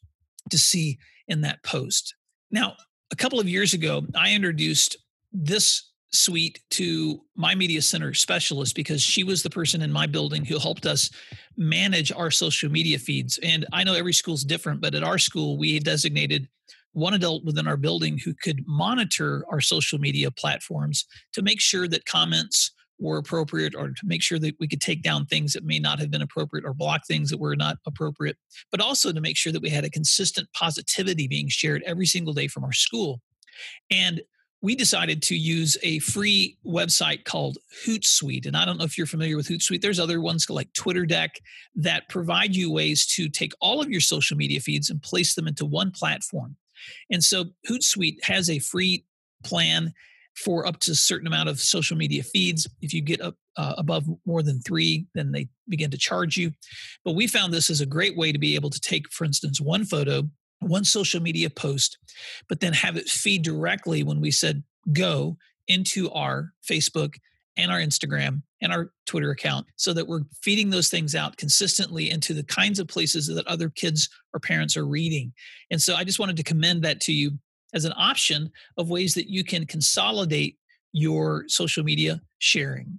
to 0.51 0.59
see 0.59 0.99
in 1.29 1.43
that 1.43 1.63
post. 1.63 2.15
Now, 2.51 2.75
a 3.11 3.17
couple 3.17 3.39
of 3.39 3.49
years 3.49 3.75
ago, 3.75 4.03
I 4.17 4.33
introduced 4.33 4.97
this 5.33 5.91
suite 6.13 6.61
to 6.71 7.23
my 7.35 7.55
media 7.55 7.81
center 7.81 8.13
specialist 8.13 8.75
because 8.75 9.01
she 9.01 9.25
was 9.25 9.43
the 9.43 9.51
person 9.51 9.83
in 9.83 9.91
my 9.91 10.07
building 10.07 10.45
who 10.45 10.59
helped 10.59 10.85
us 10.85 11.11
manage 11.57 12.13
our 12.13 12.31
social 12.31 12.71
media 12.71 12.99
feeds. 12.99 13.39
And 13.43 13.67
I 13.73 13.85
know 13.85 13.95
every 13.95 14.13
school 14.13 14.35
is 14.35 14.45
different, 14.45 14.81
but 14.81 14.95
at 14.95 15.03
our 15.03 15.19
school, 15.19 15.59
we 15.59 15.79
designated 15.79 16.49
one 16.93 17.15
adult 17.15 17.45
within 17.45 17.67
our 17.67 17.79
building 17.79 18.19
who 18.19 18.35
could 18.35 18.63
monitor 18.67 19.45
our 19.51 19.61
social 19.61 19.99
media 19.99 20.31
platforms 20.31 21.07
to 21.33 21.43
make 21.43 21.61
sure 21.61 21.89
that 21.89 22.05
comments 22.05 22.73
were 22.99 23.17
appropriate 23.19 23.75
or 23.75 23.89
to 23.89 24.03
make 24.05 24.23
sure 24.23 24.39
that 24.39 24.55
we 24.61 24.69
could 24.69 24.81
take 24.81 25.03
down 25.03 25.27
things 25.27 25.55
that 25.55 25.65
may 25.65 25.79
not 25.79 25.99
have 25.99 26.11
been 26.11 26.23
appropriate 26.23 26.65
or 26.65 26.75
block 26.75 27.07
things 27.07 27.31
that 27.31 27.41
were 27.41 27.57
not 27.57 27.79
appropriate, 27.87 28.37
but 28.71 28.81
also 28.81 29.13
to 29.13 29.21
make 29.21 29.37
sure 29.37 29.53
that 29.53 29.63
we 29.63 29.71
had 29.71 29.85
a 29.85 29.91
consistent 29.91 30.47
positivity 30.53 31.27
being 31.27 31.49
shared 31.49 31.83
every 31.85 32.07
single 32.07 32.35
day 32.35 32.47
from 32.47 32.65
our 32.65 32.73
school. 32.73 33.21
And 33.91 34.21
we 34.63 34.77
decided 34.77 35.21
to 35.23 35.37
use 35.37 35.77
a 35.83 35.99
free 35.99 36.57
website 36.65 37.25
called 37.25 37.59
Hootsuite. 37.85 38.47
And 38.47 38.57
I 38.57 38.65
don't 38.65 38.79
know 38.79 38.85
if 38.85 38.97
you're 38.97 39.09
familiar 39.09 39.37
with 39.37 39.49
Hootsuite. 39.49 39.83
There's 39.83 39.99
other 39.99 40.21
ones 40.21 40.49
like 40.49 40.73
TweetDeck 40.73 41.31
that 41.75 42.09
provide 42.09 42.55
you 42.55 42.71
ways 42.71 43.05
to 43.17 43.29
take 43.29 43.53
all 43.61 43.83
of 43.83 43.91
your 43.91 44.01
social 44.01 44.37
media 44.37 44.61
feeds 44.61 44.89
and 44.89 45.03
place 45.03 45.35
them 45.35 45.49
into 45.49 45.65
one 45.65 45.91
platform. 45.91 46.57
And 47.11 47.23
so 47.23 47.47
Hootsuite 47.69 48.23
has 48.25 48.49
a 48.49 48.61
free 48.61 49.05
plan 49.45 49.93
for 50.37 50.67
up 50.67 50.79
to 50.81 50.93
a 50.93 50.95
certain 50.95 51.27
amount 51.27 51.49
of 51.49 51.61
social 51.61 51.97
media 51.97 52.23
feeds. 52.23 52.67
If 52.81 52.95
you 52.95 53.03
get 53.03 53.21
up 53.21 53.35
uh, 53.57 53.75
above 53.77 54.07
more 54.25 54.43
than 54.43 54.61
three, 54.61 55.07
then 55.15 55.33
they 55.33 55.49
begin 55.69 55.91
to 55.91 55.99
charge 55.99 56.37
you. 56.37 56.53
But 57.05 57.15
we 57.15 57.27
found 57.27 57.53
this 57.53 57.69
as 57.69 57.81
a 57.81 57.87
great 57.87 58.17
way 58.17 58.33
to 58.33 58.39
be 58.39 58.55
able 58.55 58.71
to 58.71 58.81
take, 58.81 59.13
for 59.13 59.25
instance, 59.25 59.61
one 59.61 59.85
photo 59.85 60.23
one 60.63 60.85
social 60.85 61.21
media 61.21 61.51
post, 61.51 61.99
but 62.49 62.61
then 62.61 62.73
have 62.73 62.97
it 62.97 63.09
feed 63.09 63.43
directly 63.43 64.03
when 64.03 64.21
we 64.21 64.31
said 64.31 64.63
go 64.93 65.37
into 65.69 66.11
our 66.11 66.53
Facebook 66.69 67.15
and 67.57 67.71
our 67.71 67.79
Instagram 67.79 68.43
and 68.61 68.73
our 68.73 68.93
Twitter 69.07 69.31
account 69.31 69.67
so 69.77 69.93
that 69.93 70.07
we're 70.07 70.23
feeding 70.43 70.71
those 70.71 70.89
things 70.89 71.15
out 71.15 71.37
consistently 71.37 72.11
into 72.11 72.33
the 72.33 72.45
kinds 72.45 72.79
of 72.79 72.89
places 72.89 73.27
that 73.27 73.47
other 73.47 73.69
kids 73.69 74.09
or 74.33 74.41
parents 74.41 74.77
are 74.77 74.87
reading. 74.87 75.33
And 75.71 75.81
so 75.81 75.95
I 75.95 76.05
just 76.05 76.19
wanted 76.19 76.37
to 76.39 76.43
commend 76.43 76.83
that 76.83 77.01
to 77.03 77.13
you 77.13 77.39
as 77.75 77.85
an 77.85 77.93
option 77.97 78.51
of 78.77 78.91
ways 78.91 79.15
that 79.15 79.29
you 79.29 79.45
can 79.45 79.67
consolidate 79.67 80.59
your 80.93 81.45
social 81.49 81.85
media 81.85 82.21
sharing. 82.39 82.99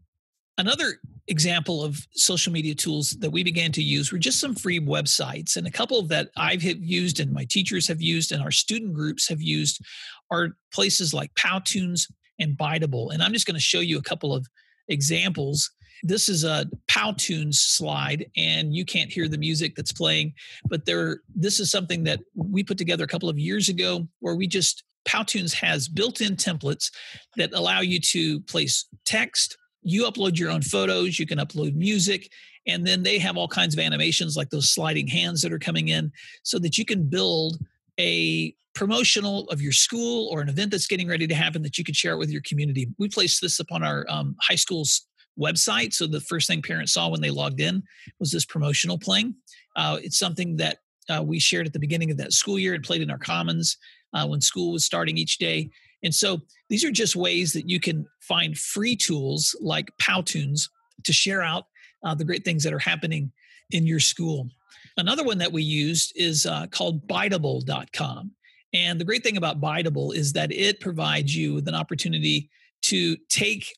Another 0.57 0.99
example 1.27 1.83
of 1.83 2.05
social 2.11 2.53
media 2.53 2.75
tools 2.75 3.11
that 3.19 3.31
we 3.31 3.43
began 3.43 3.71
to 3.71 3.81
use 3.81 4.11
were 4.11 4.19
just 4.19 4.39
some 4.39 4.53
free 4.53 4.79
websites. 4.79 5.55
And 5.55 5.65
a 5.65 5.71
couple 5.71 6.01
that 6.03 6.29
I've 6.37 6.61
used 6.61 7.19
and 7.19 7.31
my 7.31 7.45
teachers 7.45 7.87
have 7.87 8.01
used 8.01 8.31
and 8.31 8.41
our 8.41 8.51
student 8.51 8.93
groups 8.93 9.27
have 9.29 9.41
used 9.41 9.81
are 10.29 10.49
places 10.71 11.13
like 11.13 11.33
Powtoons 11.33 12.11
and 12.39 12.57
Biteable. 12.57 13.13
And 13.13 13.23
I'm 13.23 13.33
just 13.33 13.47
going 13.47 13.55
to 13.55 13.61
show 13.61 13.79
you 13.79 13.97
a 13.97 14.03
couple 14.03 14.33
of 14.33 14.45
examples. 14.89 15.71
This 16.03 16.27
is 16.27 16.43
a 16.43 16.65
Powtoons 16.87 17.55
slide, 17.55 18.25
and 18.35 18.75
you 18.75 18.83
can't 18.83 19.11
hear 19.11 19.29
the 19.29 19.37
music 19.37 19.73
that's 19.75 19.93
playing, 19.93 20.33
but 20.65 20.85
there. 20.85 21.21
This 21.33 21.61
is 21.61 21.71
something 21.71 22.03
that 22.03 22.19
we 22.35 22.61
put 22.61 22.77
together 22.77 23.05
a 23.05 23.07
couple 23.07 23.29
of 23.29 23.39
years 23.39 23.69
ago, 23.69 24.05
where 24.19 24.35
we 24.35 24.45
just 24.45 24.83
Powtoons 25.07 25.53
has 25.53 25.87
built-in 25.87 26.35
templates 26.35 26.91
that 27.37 27.53
allow 27.53 27.79
you 27.79 27.99
to 28.01 28.41
place 28.41 28.85
text. 29.05 29.57
You 29.83 30.03
upload 30.05 30.37
your 30.37 30.51
own 30.51 30.61
photos. 30.61 31.19
You 31.19 31.25
can 31.25 31.39
upload 31.39 31.75
music, 31.75 32.31
and 32.67 32.85
then 32.85 33.03
they 33.03 33.19
have 33.19 33.37
all 33.37 33.47
kinds 33.47 33.73
of 33.73 33.79
animations 33.79 34.35
like 34.35 34.49
those 34.49 34.69
sliding 34.69 35.07
hands 35.07 35.41
that 35.41 35.53
are 35.53 35.59
coming 35.59 35.89
in, 35.89 36.11
so 36.43 36.59
that 36.59 36.77
you 36.77 36.85
can 36.85 37.03
build 37.03 37.59
a 37.99 38.55
promotional 38.73 39.47
of 39.49 39.61
your 39.61 39.71
school 39.71 40.29
or 40.31 40.41
an 40.41 40.49
event 40.49 40.71
that's 40.71 40.87
getting 40.87 41.07
ready 41.07 41.27
to 41.27 41.35
happen 41.35 41.61
that 41.61 41.77
you 41.77 41.83
could 41.83 41.95
share 41.95 42.13
it 42.13 42.17
with 42.17 42.31
your 42.31 42.41
community. 42.41 42.89
We 42.97 43.07
placed 43.07 43.41
this 43.41 43.59
upon 43.59 43.83
our 43.83 44.05
um, 44.09 44.35
high 44.41 44.55
school's 44.55 45.07
website. 45.39 45.93
So 45.93 46.07
the 46.07 46.21
first 46.21 46.47
thing 46.47 46.61
parents 46.61 46.93
saw 46.93 47.09
when 47.09 47.21
they 47.21 47.29
logged 47.29 47.59
in 47.59 47.83
was 48.19 48.31
this 48.31 48.45
promotional 48.45 48.97
playing. 48.97 49.35
Uh, 49.75 49.99
it's 50.01 50.17
something 50.17 50.57
that 50.57 50.77
uh, 51.09 51.21
we 51.23 51.39
shared 51.39 51.67
at 51.67 51.73
the 51.73 51.79
beginning 51.79 52.11
of 52.11 52.17
that 52.17 52.33
school 52.33 52.57
year 52.57 52.73
and 52.73 52.83
played 52.83 53.01
in 53.01 53.11
our 53.11 53.17
commons 53.17 53.77
uh, 54.13 54.25
when 54.25 54.41
school 54.41 54.71
was 54.71 54.85
starting 54.85 55.17
each 55.17 55.37
day. 55.37 55.69
And 56.03 56.13
so 56.13 56.41
these 56.69 56.83
are 56.83 56.91
just 56.91 57.15
ways 57.15 57.53
that 57.53 57.69
you 57.69 57.79
can 57.79 58.05
find 58.19 58.57
free 58.57 58.95
tools 58.95 59.55
like 59.61 59.91
Powtoons 60.01 60.69
to 61.03 61.13
share 61.13 61.41
out 61.41 61.65
uh, 62.03 62.13
the 62.13 62.25
great 62.25 62.43
things 62.43 62.63
that 62.63 62.73
are 62.73 62.79
happening 62.79 63.31
in 63.71 63.85
your 63.85 63.99
school. 63.99 64.49
Another 64.97 65.23
one 65.23 65.37
that 65.39 65.51
we 65.51 65.63
used 65.63 66.13
is 66.15 66.45
uh, 66.45 66.67
called 66.67 67.07
biteable.com. 67.07 68.31
And 68.73 68.99
the 68.99 69.05
great 69.05 69.23
thing 69.23 69.37
about 69.37 69.61
Biteable 69.61 70.15
is 70.15 70.33
that 70.33 70.51
it 70.51 70.79
provides 70.79 71.35
you 71.35 71.53
with 71.53 71.67
an 71.67 71.75
opportunity 71.75 72.49
to 72.83 73.15
take 73.29 73.75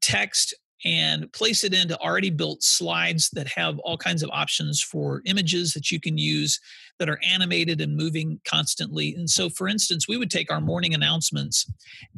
text 0.00 0.54
and 0.84 1.32
place 1.32 1.64
it 1.64 1.74
into 1.74 1.98
already 1.98 2.30
built 2.30 2.62
slides 2.62 3.30
that 3.30 3.48
have 3.48 3.78
all 3.80 3.96
kinds 3.96 4.22
of 4.22 4.30
options 4.32 4.80
for 4.80 5.22
images 5.24 5.72
that 5.72 5.90
you 5.90 6.00
can 6.00 6.16
use 6.16 6.60
that 6.98 7.08
are 7.08 7.20
animated 7.28 7.80
and 7.80 7.96
moving 7.96 8.40
constantly. 8.44 9.14
And 9.14 9.28
so, 9.28 9.48
for 9.48 9.68
instance, 9.68 10.08
we 10.08 10.16
would 10.16 10.30
take 10.30 10.52
our 10.52 10.60
morning 10.60 10.94
announcements 10.94 11.70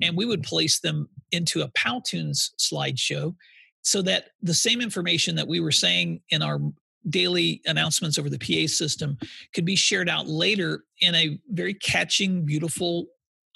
and 0.03 0.17
we 0.17 0.27
would 0.27 0.43
place 0.43 0.81
them 0.81 1.09
into 1.33 1.63
a 1.63 1.69
Powtoons 1.69 2.51
slideshow 2.59 3.35
so 3.83 4.03
that 4.03 4.31
the 4.43 4.55
same 4.55 4.81
information 4.81 5.37
that 5.37 5.49
we 5.49 5.61
were 5.61 5.73
saying 5.73 6.21
in 6.31 6.43
our 6.43 6.61
daily 7.09 7.63
announcements 7.65 8.19
over 8.19 8.29
the 8.29 8.39
PA 8.39 8.69
system 8.69 9.17
could 9.55 9.65
be 9.65 9.77
shared 9.77 10.09
out 10.09 10.29
later 10.29 10.85
in 11.01 11.15
a 11.15 11.39
very 11.49 11.73
catching, 11.73 12.45
beautiful 12.45 13.07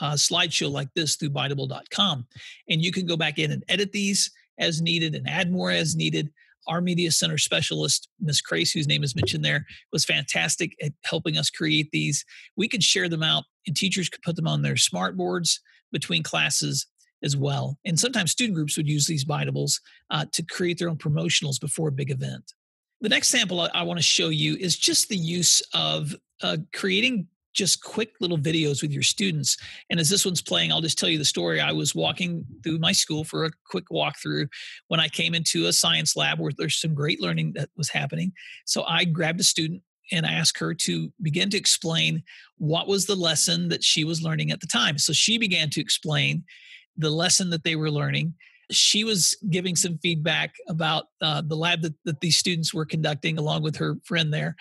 uh, 0.01 0.13
slideshow 0.15 0.71
like 0.71 0.89
this 0.95 1.17
through 1.17 1.31
Biteable.com. 1.31 2.27
And 2.69 2.83
you 2.83 2.91
can 2.91 3.07
go 3.07 3.17
back 3.17 3.39
in 3.39 3.53
and 3.53 3.63
edit 3.69 3.93
these 3.93 4.31
as 4.59 4.81
needed 4.81 5.15
and 5.15 5.29
add 5.29 5.51
more 5.51 5.71
as 5.71 5.97
needed. 5.97 6.31
Our 6.67 6.81
media 6.81 7.11
center 7.11 7.37
specialist, 7.37 8.09
Ms. 8.21 8.41
Crace, 8.41 8.73
whose 8.73 8.89
name 8.89 9.05
is 9.05 9.15
mentioned 9.15 9.45
there, 9.45 9.67
was 9.93 10.05
fantastic 10.05 10.75
at 10.83 10.93
helping 11.05 11.37
us 11.37 11.51
create 11.51 11.91
these. 11.93 12.25
We 12.57 12.69
could 12.69 12.83
share 12.83 13.09
them 13.09 13.23
out, 13.23 13.45
and 13.67 13.77
teachers 13.77 14.09
could 14.09 14.23
put 14.23 14.35
them 14.37 14.49
on 14.49 14.63
their 14.63 14.77
smart 14.77 15.17
boards 15.17 15.61
between 15.93 16.23
classes 16.23 16.87
as 17.23 17.37
well. 17.37 17.79
And 17.85 17.99
sometimes 17.99 18.31
student 18.31 18.55
groups 18.55 18.77
would 18.77 18.89
use 18.89 19.07
these 19.07 19.25
Biteables 19.25 19.81
uh, 20.11 20.27
to 20.33 20.43
create 20.43 20.79
their 20.79 20.89
own 20.89 20.97
promotionals 20.97 21.61
before 21.61 21.89
a 21.89 21.93
big 21.93 22.11
event. 22.11 22.53
The 23.01 23.09
next 23.09 23.29
sample 23.29 23.61
I, 23.61 23.71
I 23.75 23.83
want 23.83 23.99
to 23.99 24.03
show 24.03 24.29
you 24.29 24.57
is 24.57 24.77
just 24.77 25.09
the 25.09 25.17
use 25.17 25.63
of 25.75 26.15
uh, 26.43 26.59
creating 26.73 27.29
just 27.55 27.83
quick 27.83 28.13
little 28.21 28.39
videos 28.39 28.83
with 28.83 28.93
your 28.93 29.03
students. 29.03 29.57
And 29.91 29.99
as 29.99 30.11
this 30.11 30.25
one's 30.25 30.43
playing, 30.43 30.73
I'll 30.73 30.81
just 30.81 30.99
tell 30.99 31.09
you 31.09 31.19
the 31.19 31.25
story. 31.25 31.61
I 31.61 31.73
was 31.73 31.95
walking 31.95 32.45
through 32.63 32.79
my 32.79 32.93
school 32.93 33.25
for 33.25 33.45
a 33.45 33.51
quick 33.71 33.85
walkthrough 33.91 34.49
when 34.89 35.01
I 35.01 35.09
came 35.09 35.35
into 35.35 35.67
a 35.67 35.73
science 35.73 36.17
lab 36.17 36.41
where 36.41 36.53
there's 36.57 36.81
some 36.81 36.95
great 36.95 37.21
learning 37.21 37.53
that 37.55 37.71
was 37.77 37.89
happening. 37.89 38.33
So 38.67 38.85
I 38.85 39.05
grabbed 39.05 39.41
a 39.41 39.45
student 39.45 39.83
and 40.13 40.27
asked 40.27 40.59
her 40.59 40.75
to 40.75 41.11
begin 41.23 41.49
to 41.51 41.57
explain 41.57 42.23
what 42.59 42.87
was 42.87 43.07
the 43.07 43.17
lesson 43.17 43.69
that 43.69 43.83
she 43.83 44.05
was 44.05 44.23
learning 44.23 44.51
at 44.51 44.61
the 44.61 44.67
time. 44.67 44.99
So 44.99 45.13
she 45.13 45.39
began 45.39 45.71
to 45.71 45.81
explain 45.81 46.45
the 46.97 47.11
lesson 47.11 47.51
that 47.51 47.65
they 47.65 47.77
were 47.77 47.91
learning 47.91 48.35
she 48.71 49.05
was 49.05 49.37
giving 49.51 49.77
some 49.77 49.99
feedback 49.99 50.55
about 50.69 51.07
uh, 51.21 51.43
the 51.45 51.57
lab 51.57 51.83
that, 51.83 51.95
that 52.05 52.21
these 52.21 52.37
students 52.37 52.73
were 52.73 52.87
conducting 52.87 53.39
along 53.39 53.63
with 53.63 53.77
her 53.77 53.97
friend 54.05 54.33
there. 54.33 54.57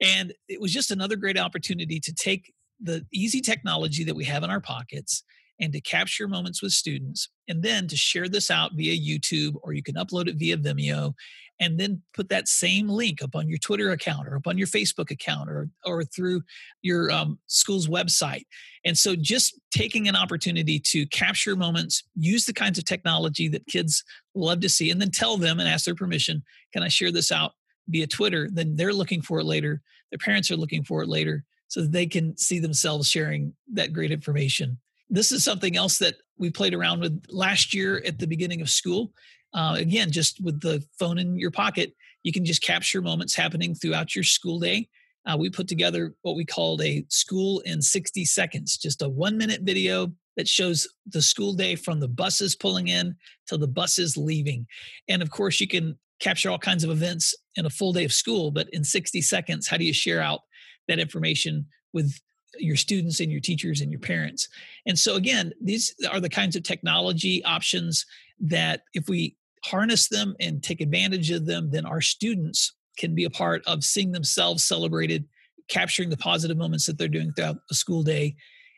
And 0.00 0.32
it 0.48 0.60
was 0.60 0.72
just 0.72 0.90
another 0.90 1.16
great 1.16 1.38
opportunity 1.38 2.00
to 2.00 2.12
take 2.12 2.52
the 2.80 3.06
easy 3.12 3.40
technology 3.40 4.04
that 4.04 4.16
we 4.16 4.24
have 4.24 4.42
in 4.42 4.50
our 4.50 4.60
pockets 4.60 5.22
and 5.60 5.72
to 5.72 5.80
capture 5.80 6.26
moments 6.26 6.62
with 6.62 6.72
students 6.72 7.28
and 7.48 7.62
then 7.62 7.86
to 7.86 7.96
share 7.96 8.28
this 8.28 8.50
out 8.50 8.72
via 8.74 8.96
YouTube 8.96 9.54
or 9.62 9.72
you 9.72 9.82
can 9.82 9.94
upload 9.94 10.28
it 10.28 10.36
via 10.36 10.56
Vimeo 10.56 11.14
and 11.60 11.78
then 11.78 12.02
put 12.12 12.28
that 12.28 12.48
same 12.48 12.88
link 12.88 13.22
up 13.22 13.36
on 13.36 13.48
your 13.48 13.58
Twitter 13.58 13.90
account 13.90 14.26
or 14.26 14.36
up 14.36 14.46
on 14.46 14.58
your 14.58 14.66
Facebook 14.66 15.10
account 15.10 15.48
or 15.48 15.68
or 15.84 16.02
through 16.04 16.42
your 16.82 17.10
um, 17.12 17.38
school's 17.46 17.86
website. 17.86 18.44
And 18.84 18.98
so, 18.98 19.14
just 19.14 19.58
taking 19.70 20.08
an 20.08 20.16
opportunity 20.16 20.80
to 20.80 21.06
capture 21.06 21.54
moments, 21.54 22.02
use 22.16 22.44
the 22.44 22.52
kinds 22.52 22.78
of 22.78 22.84
technology 22.84 23.48
that 23.48 23.66
kids 23.66 24.02
love 24.34 24.60
to 24.60 24.68
see, 24.68 24.90
and 24.90 25.00
then 25.00 25.10
tell 25.10 25.36
them 25.36 25.60
and 25.60 25.68
ask 25.68 25.84
their 25.84 25.94
permission, 25.94 26.42
"Can 26.72 26.82
I 26.82 26.88
share 26.88 27.12
this 27.12 27.30
out 27.30 27.52
via 27.88 28.06
Twitter?" 28.06 28.48
Then 28.50 28.76
they're 28.76 28.92
looking 28.92 29.22
for 29.22 29.40
it 29.40 29.44
later. 29.44 29.82
Their 30.10 30.18
parents 30.18 30.50
are 30.50 30.56
looking 30.56 30.84
for 30.84 31.02
it 31.02 31.08
later, 31.08 31.44
so 31.68 31.82
that 31.82 31.92
they 31.92 32.06
can 32.06 32.36
see 32.36 32.58
themselves 32.58 33.08
sharing 33.08 33.54
that 33.72 33.92
great 33.92 34.12
information. 34.12 34.78
This 35.10 35.32
is 35.32 35.44
something 35.44 35.76
else 35.76 35.98
that 35.98 36.16
we 36.38 36.50
played 36.50 36.74
around 36.74 37.00
with 37.00 37.24
last 37.28 37.74
year 37.74 38.02
at 38.06 38.18
the 38.18 38.26
beginning 38.26 38.60
of 38.60 38.70
school. 38.70 39.12
Uh, 39.52 39.76
again, 39.78 40.10
just 40.10 40.42
with 40.42 40.60
the 40.60 40.84
phone 40.98 41.18
in 41.18 41.36
your 41.38 41.50
pocket, 41.50 41.94
you 42.22 42.32
can 42.32 42.44
just 42.44 42.62
capture 42.62 43.00
moments 43.00 43.34
happening 43.34 43.74
throughout 43.74 44.14
your 44.14 44.24
school 44.24 44.58
day. 44.58 44.88
Uh, 45.26 45.36
we 45.38 45.48
put 45.48 45.68
together 45.68 46.14
what 46.22 46.36
we 46.36 46.44
called 46.44 46.82
a 46.82 47.04
school 47.08 47.60
in 47.60 47.80
60 47.80 48.24
seconds, 48.24 48.76
just 48.76 49.02
a 49.02 49.08
one 49.08 49.38
minute 49.38 49.62
video 49.62 50.12
that 50.36 50.48
shows 50.48 50.88
the 51.06 51.22
school 51.22 51.54
day 51.54 51.76
from 51.76 52.00
the 52.00 52.08
buses 52.08 52.56
pulling 52.56 52.88
in 52.88 53.14
till 53.46 53.58
the 53.58 53.68
buses 53.68 54.16
leaving. 54.16 54.66
And 55.08 55.22
of 55.22 55.30
course, 55.30 55.60
you 55.60 55.68
can 55.68 55.96
capture 56.20 56.50
all 56.50 56.58
kinds 56.58 56.84
of 56.84 56.90
events 56.90 57.34
in 57.56 57.66
a 57.66 57.70
full 57.70 57.92
day 57.92 58.04
of 58.04 58.12
school, 58.12 58.50
but 58.50 58.68
in 58.72 58.84
60 58.84 59.20
seconds, 59.22 59.68
how 59.68 59.76
do 59.76 59.84
you 59.84 59.92
share 59.92 60.20
out 60.20 60.40
that 60.88 60.98
information 60.98 61.66
with 61.92 62.18
your 62.58 62.76
students 62.76 63.20
and 63.20 63.30
your 63.30 63.40
teachers 63.40 63.80
and 63.80 63.90
your 63.90 64.00
parents? 64.00 64.48
And 64.86 64.98
so, 64.98 65.16
again, 65.16 65.52
these 65.60 65.94
are 66.10 66.20
the 66.20 66.28
kinds 66.28 66.56
of 66.56 66.62
technology 66.62 67.44
options 67.44 68.06
that 68.40 68.82
if 68.94 69.08
we 69.08 69.36
harness 69.64 70.08
them 70.08 70.36
and 70.40 70.62
take 70.62 70.80
advantage 70.80 71.30
of 71.30 71.46
them, 71.46 71.70
then 71.70 71.86
our 71.86 72.00
students 72.00 72.74
can 72.98 73.14
be 73.14 73.24
a 73.24 73.30
part 73.30 73.62
of 73.66 73.82
seeing 73.82 74.12
themselves 74.12 74.64
celebrated, 74.64 75.24
capturing 75.68 76.10
the 76.10 76.16
positive 76.16 76.56
moments 76.56 76.86
that 76.86 76.98
they're 76.98 77.08
doing 77.08 77.32
throughout 77.32 77.56
a 77.70 77.74
school 77.74 78.02
day, 78.02 78.36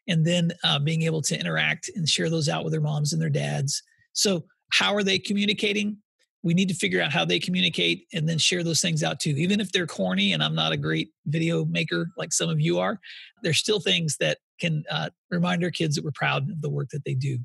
and 0.09 0.25
then 0.25 0.52
uh, 0.64 0.78
being 0.78 1.02
able 1.02 1.21
to 1.23 1.38
interact 1.38 1.90
and 1.97 2.09
share 2.09 2.31
those 2.31 2.49
out 2.49 2.64
with 2.64 2.73
their 2.73 2.81
moms 2.81 3.12
and 3.12 3.21
their 3.21 3.28
dads. 3.28 3.83
So, 4.12 4.45
how 4.73 4.95
are 4.95 5.02
they 5.02 5.19
communicating? 5.19 5.99
We 6.47 6.55
need 6.55 6.69
to 6.69 6.75
figure 6.75 7.03
out 7.03 7.11
how 7.11 7.25
they 7.25 7.41
communicate 7.41 8.07
and 8.12 8.29
then 8.29 8.38
share 8.38 8.62
those 8.62 8.81
things 8.81 9.03
out 9.03 9.19
too. 9.19 9.31
Even 9.31 9.61
if 9.61 9.73
they're 9.73 9.87
corny 9.88 10.33
and 10.33 10.45
I'm 10.45 10.55
not 10.55 10.71
a 10.71 10.76
great 10.76 11.11
video 11.26 11.65
maker 11.65 12.07
like 12.17 12.33
some 12.33 12.49
of 12.49 12.61
you 12.61 12.79
are, 12.79 13.00
there's 13.43 13.59
still 13.59 13.81
things 13.81 14.17
that 14.21 14.38
can 14.61 14.85
uh, 14.88 15.11
remind 15.29 15.65
our 15.65 15.73
kids 15.73 15.97
that 15.97 16.05
we're 16.05 16.12
proud 16.12 16.49
of 16.49 16.62
the 16.62 16.71
work 16.71 16.91
that 16.91 17.05
they 17.05 17.15
do. 17.15 17.41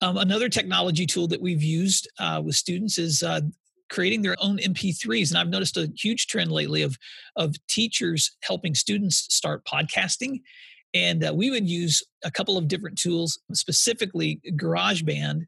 Um, 0.00 0.16
another 0.16 0.48
technology 0.48 1.06
tool 1.06 1.26
that 1.26 1.42
we've 1.42 1.62
used 1.62 2.08
uh, 2.20 2.40
with 2.44 2.54
students 2.54 2.98
is 2.98 3.24
uh, 3.24 3.40
creating 3.90 4.22
their 4.22 4.36
own 4.38 4.58
MP3s. 4.58 5.30
And 5.30 5.38
I've 5.38 5.48
noticed 5.48 5.76
a 5.76 5.90
huge 5.98 6.28
trend 6.28 6.52
lately 6.52 6.82
of, 6.82 6.96
of 7.34 7.56
teachers 7.66 8.36
helping 8.42 8.76
students 8.76 9.26
start 9.34 9.64
podcasting. 9.64 10.40
And 10.94 11.24
uh, 11.24 11.34
we 11.34 11.50
would 11.50 11.68
use 11.68 12.00
a 12.24 12.30
couple 12.30 12.56
of 12.56 12.68
different 12.68 12.96
tools, 12.96 13.40
specifically 13.54 14.40
GarageBand 14.52 15.46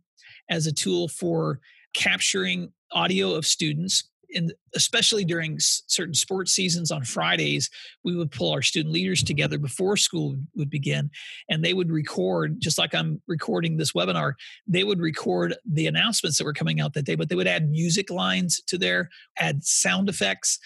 as 0.50 0.66
a 0.66 0.72
tool 0.72 1.06
for 1.06 1.60
capturing 1.94 2.72
audio 2.92 3.34
of 3.34 3.46
students 3.46 4.04
and 4.34 4.52
especially 4.74 5.24
during 5.24 5.56
certain 5.58 6.14
sports 6.14 6.52
seasons 6.52 6.90
on 6.90 7.04
Fridays, 7.04 7.70
we 8.04 8.16
would 8.16 8.30
pull 8.30 8.50
our 8.50 8.62
student 8.62 8.92
leaders 8.92 9.22
together 9.22 9.58
before 9.58 9.96
school 9.96 10.36
would 10.56 10.70
begin, 10.70 11.10
and 11.48 11.64
they 11.64 11.74
would 11.74 11.90
record 11.90 12.60
just 12.60 12.78
like 12.78 12.94
I'm 12.94 13.20
recording 13.26 13.76
this 13.76 13.92
webinar. 13.92 14.34
They 14.66 14.84
would 14.84 15.00
record 15.00 15.54
the 15.64 15.86
announcements 15.86 16.38
that 16.38 16.44
were 16.44 16.52
coming 16.52 16.80
out 16.80 16.94
that 16.94 17.04
day, 17.04 17.14
but 17.14 17.28
they 17.28 17.36
would 17.36 17.46
add 17.46 17.70
music 17.70 18.10
lines 18.10 18.62
to 18.68 18.78
there, 18.78 19.10
add 19.38 19.64
sound 19.64 20.08
effects, 20.08 20.58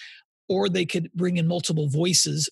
or 0.49 0.69
they 0.69 0.87
could 0.87 1.11
bring 1.15 1.37
in 1.37 1.47
multiple 1.47 1.89
voices. 1.89 2.49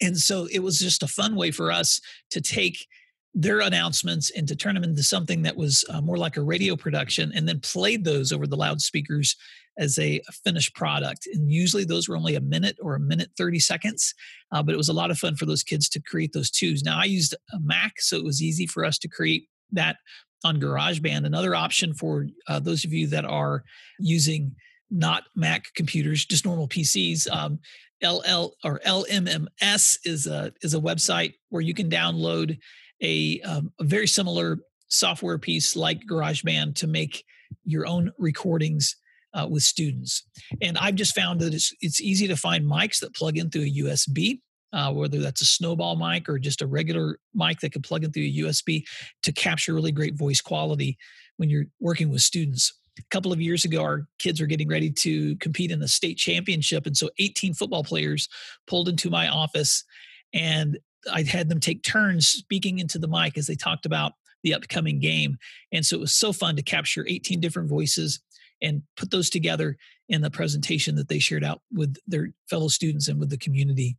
And 0.00 0.16
so 0.16 0.46
it 0.50 0.60
was 0.60 0.78
just 0.78 1.02
a 1.02 1.08
fun 1.08 1.36
way 1.36 1.50
for 1.50 1.70
us 1.70 2.00
to 2.30 2.40
take 2.40 2.86
their 3.34 3.60
announcements 3.60 4.30
and 4.30 4.46
to 4.46 4.56
turn 4.56 4.74
them 4.74 4.84
into 4.84 5.02
something 5.02 5.42
that 5.42 5.56
was 5.56 5.84
uh, 5.88 6.00
more 6.00 6.18
like 6.18 6.36
a 6.36 6.42
radio 6.42 6.76
production 6.76 7.32
and 7.34 7.48
then 7.48 7.60
played 7.60 8.04
those 8.04 8.30
over 8.30 8.46
the 8.46 8.56
loudspeakers 8.56 9.36
as 9.78 9.98
a 9.98 10.20
finished 10.44 10.74
product. 10.74 11.26
And 11.32 11.50
usually 11.50 11.84
those 11.84 12.08
were 12.08 12.16
only 12.16 12.34
a 12.34 12.40
minute 12.40 12.76
or 12.80 12.94
a 12.94 13.00
minute 13.00 13.30
30 13.38 13.58
seconds, 13.58 14.14
uh, 14.52 14.62
but 14.62 14.74
it 14.74 14.78
was 14.78 14.90
a 14.90 14.94
lot 14.94 15.10
of 15.10 15.18
fun 15.18 15.36
for 15.36 15.46
those 15.46 15.62
kids 15.62 15.88
to 15.90 16.00
create 16.00 16.32
those 16.32 16.50
twos. 16.50 16.82
Now 16.82 17.00
I 17.00 17.04
used 17.04 17.34
a 17.54 17.60
Mac, 17.60 18.00
so 18.00 18.16
it 18.16 18.24
was 18.24 18.42
easy 18.42 18.66
for 18.66 18.84
us 18.84 18.98
to 18.98 19.08
create 19.08 19.48
that 19.72 19.96
on 20.44 20.60
GarageBand. 20.60 21.24
Another 21.24 21.54
option 21.54 21.94
for 21.94 22.26
uh, 22.48 22.60
those 22.60 22.84
of 22.84 22.92
you 22.92 23.06
that 23.08 23.24
are 23.24 23.64
using 23.98 24.54
not 24.90 25.24
Mac 25.34 25.72
computers, 25.74 26.26
just 26.26 26.44
normal 26.44 26.68
PCs. 26.68 27.30
Um, 27.30 27.60
LL 28.04 28.52
or 28.64 28.80
LMMS 28.80 29.98
is 30.04 30.26
a 30.26 30.52
is 30.60 30.74
a 30.74 30.80
website 30.80 31.34
where 31.50 31.62
you 31.62 31.72
can 31.72 31.88
download 31.88 32.58
a, 33.02 33.40
um, 33.40 33.72
a 33.80 33.84
very 33.84 34.06
similar 34.06 34.58
software 34.88 35.38
piece 35.38 35.74
like 35.74 36.06
GarageBand 36.06 36.76
to 36.76 36.86
make 36.86 37.24
your 37.64 37.86
own 37.86 38.12
recordings 38.18 38.96
uh, 39.34 39.46
with 39.50 39.62
students. 39.62 40.24
And 40.60 40.76
I've 40.78 40.94
just 40.94 41.14
found 41.14 41.40
that 41.40 41.54
it's 41.54 41.72
it's 41.80 42.00
easy 42.00 42.28
to 42.28 42.36
find 42.36 42.64
mics 42.64 43.00
that 43.00 43.14
plug 43.14 43.38
in 43.38 43.50
through 43.50 43.62
a 43.62 43.74
USB. 43.82 44.40
Uh, 44.74 44.90
whether 44.90 45.18
that's 45.18 45.42
a 45.42 45.44
snowball 45.44 45.96
mic 45.96 46.30
or 46.30 46.38
just 46.38 46.62
a 46.62 46.66
regular 46.66 47.18
mic 47.34 47.60
that 47.60 47.72
can 47.72 47.82
plug 47.82 48.04
in 48.04 48.10
through 48.10 48.22
a 48.22 48.36
USB 48.38 48.82
to 49.22 49.30
capture 49.30 49.74
really 49.74 49.92
great 49.92 50.14
voice 50.14 50.40
quality 50.40 50.96
when 51.36 51.50
you're 51.50 51.66
working 51.78 52.08
with 52.08 52.22
students. 52.22 52.72
A 52.98 53.02
couple 53.10 53.34
of 53.34 53.40
years 53.40 53.66
ago, 53.66 53.82
our 53.82 54.06
kids 54.18 54.40
were 54.40 54.46
getting 54.46 54.68
ready 54.68 54.90
to 54.90 55.36
compete 55.36 55.70
in 55.70 55.80
the 55.80 55.88
state 55.88 56.16
championship. 56.16 56.86
And 56.86 56.96
so 56.96 57.10
18 57.18 57.52
football 57.52 57.84
players 57.84 58.30
pulled 58.66 58.88
into 58.88 59.10
my 59.10 59.28
office 59.28 59.84
and 60.32 60.78
I 61.10 61.22
had 61.22 61.48
them 61.48 61.60
take 61.60 61.82
turns 61.82 62.28
speaking 62.28 62.78
into 62.78 62.98
the 62.98 63.08
mic 63.08 63.38
as 63.38 63.46
they 63.46 63.54
talked 63.54 63.86
about 63.86 64.12
the 64.42 64.54
upcoming 64.54 64.98
game. 64.98 65.38
And 65.72 65.84
so 65.86 65.96
it 65.96 66.00
was 66.00 66.14
so 66.14 66.32
fun 66.32 66.56
to 66.56 66.62
capture 66.62 67.06
18 67.08 67.40
different 67.40 67.68
voices 67.68 68.20
and 68.60 68.82
put 68.96 69.10
those 69.10 69.30
together 69.30 69.76
in 70.08 70.22
the 70.22 70.30
presentation 70.30 70.94
that 70.96 71.08
they 71.08 71.18
shared 71.18 71.44
out 71.44 71.60
with 71.72 71.96
their 72.06 72.32
fellow 72.48 72.68
students 72.68 73.08
and 73.08 73.18
with 73.18 73.30
the 73.30 73.38
community. 73.38 73.96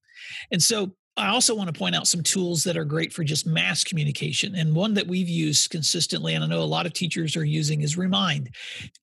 And 0.51 0.61
so 0.61 0.95
I 1.15 1.27
also 1.27 1.53
want 1.53 1.71
to 1.71 1.77
point 1.77 1.95
out 1.95 2.07
some 2.07 2.23
tools 2.23 2.63
that 2.63 2.77
are 2.77 2.85
great 2.85 3.13
for 3.13 3.23
just 3.23 3.45
mass 3.45 3.83
communication. 3.83 4.55
And 4.55 4.75
one 4.75 4.95
that 4.95 5.07
we've 5.07 5.29
used 5.29 5.69
consistently, 5.69 6.33
and 6.33 6.43
I 6.43 6.47
know 6.47 6.61
a 6.61 6.65
lot 6.65 6.87
of 6.87 6.93
teachers 6.93 7.35
are 7.35 7.45
using, 7.45 7.81
is 7.81 7.97
Remind. 7.97 8.49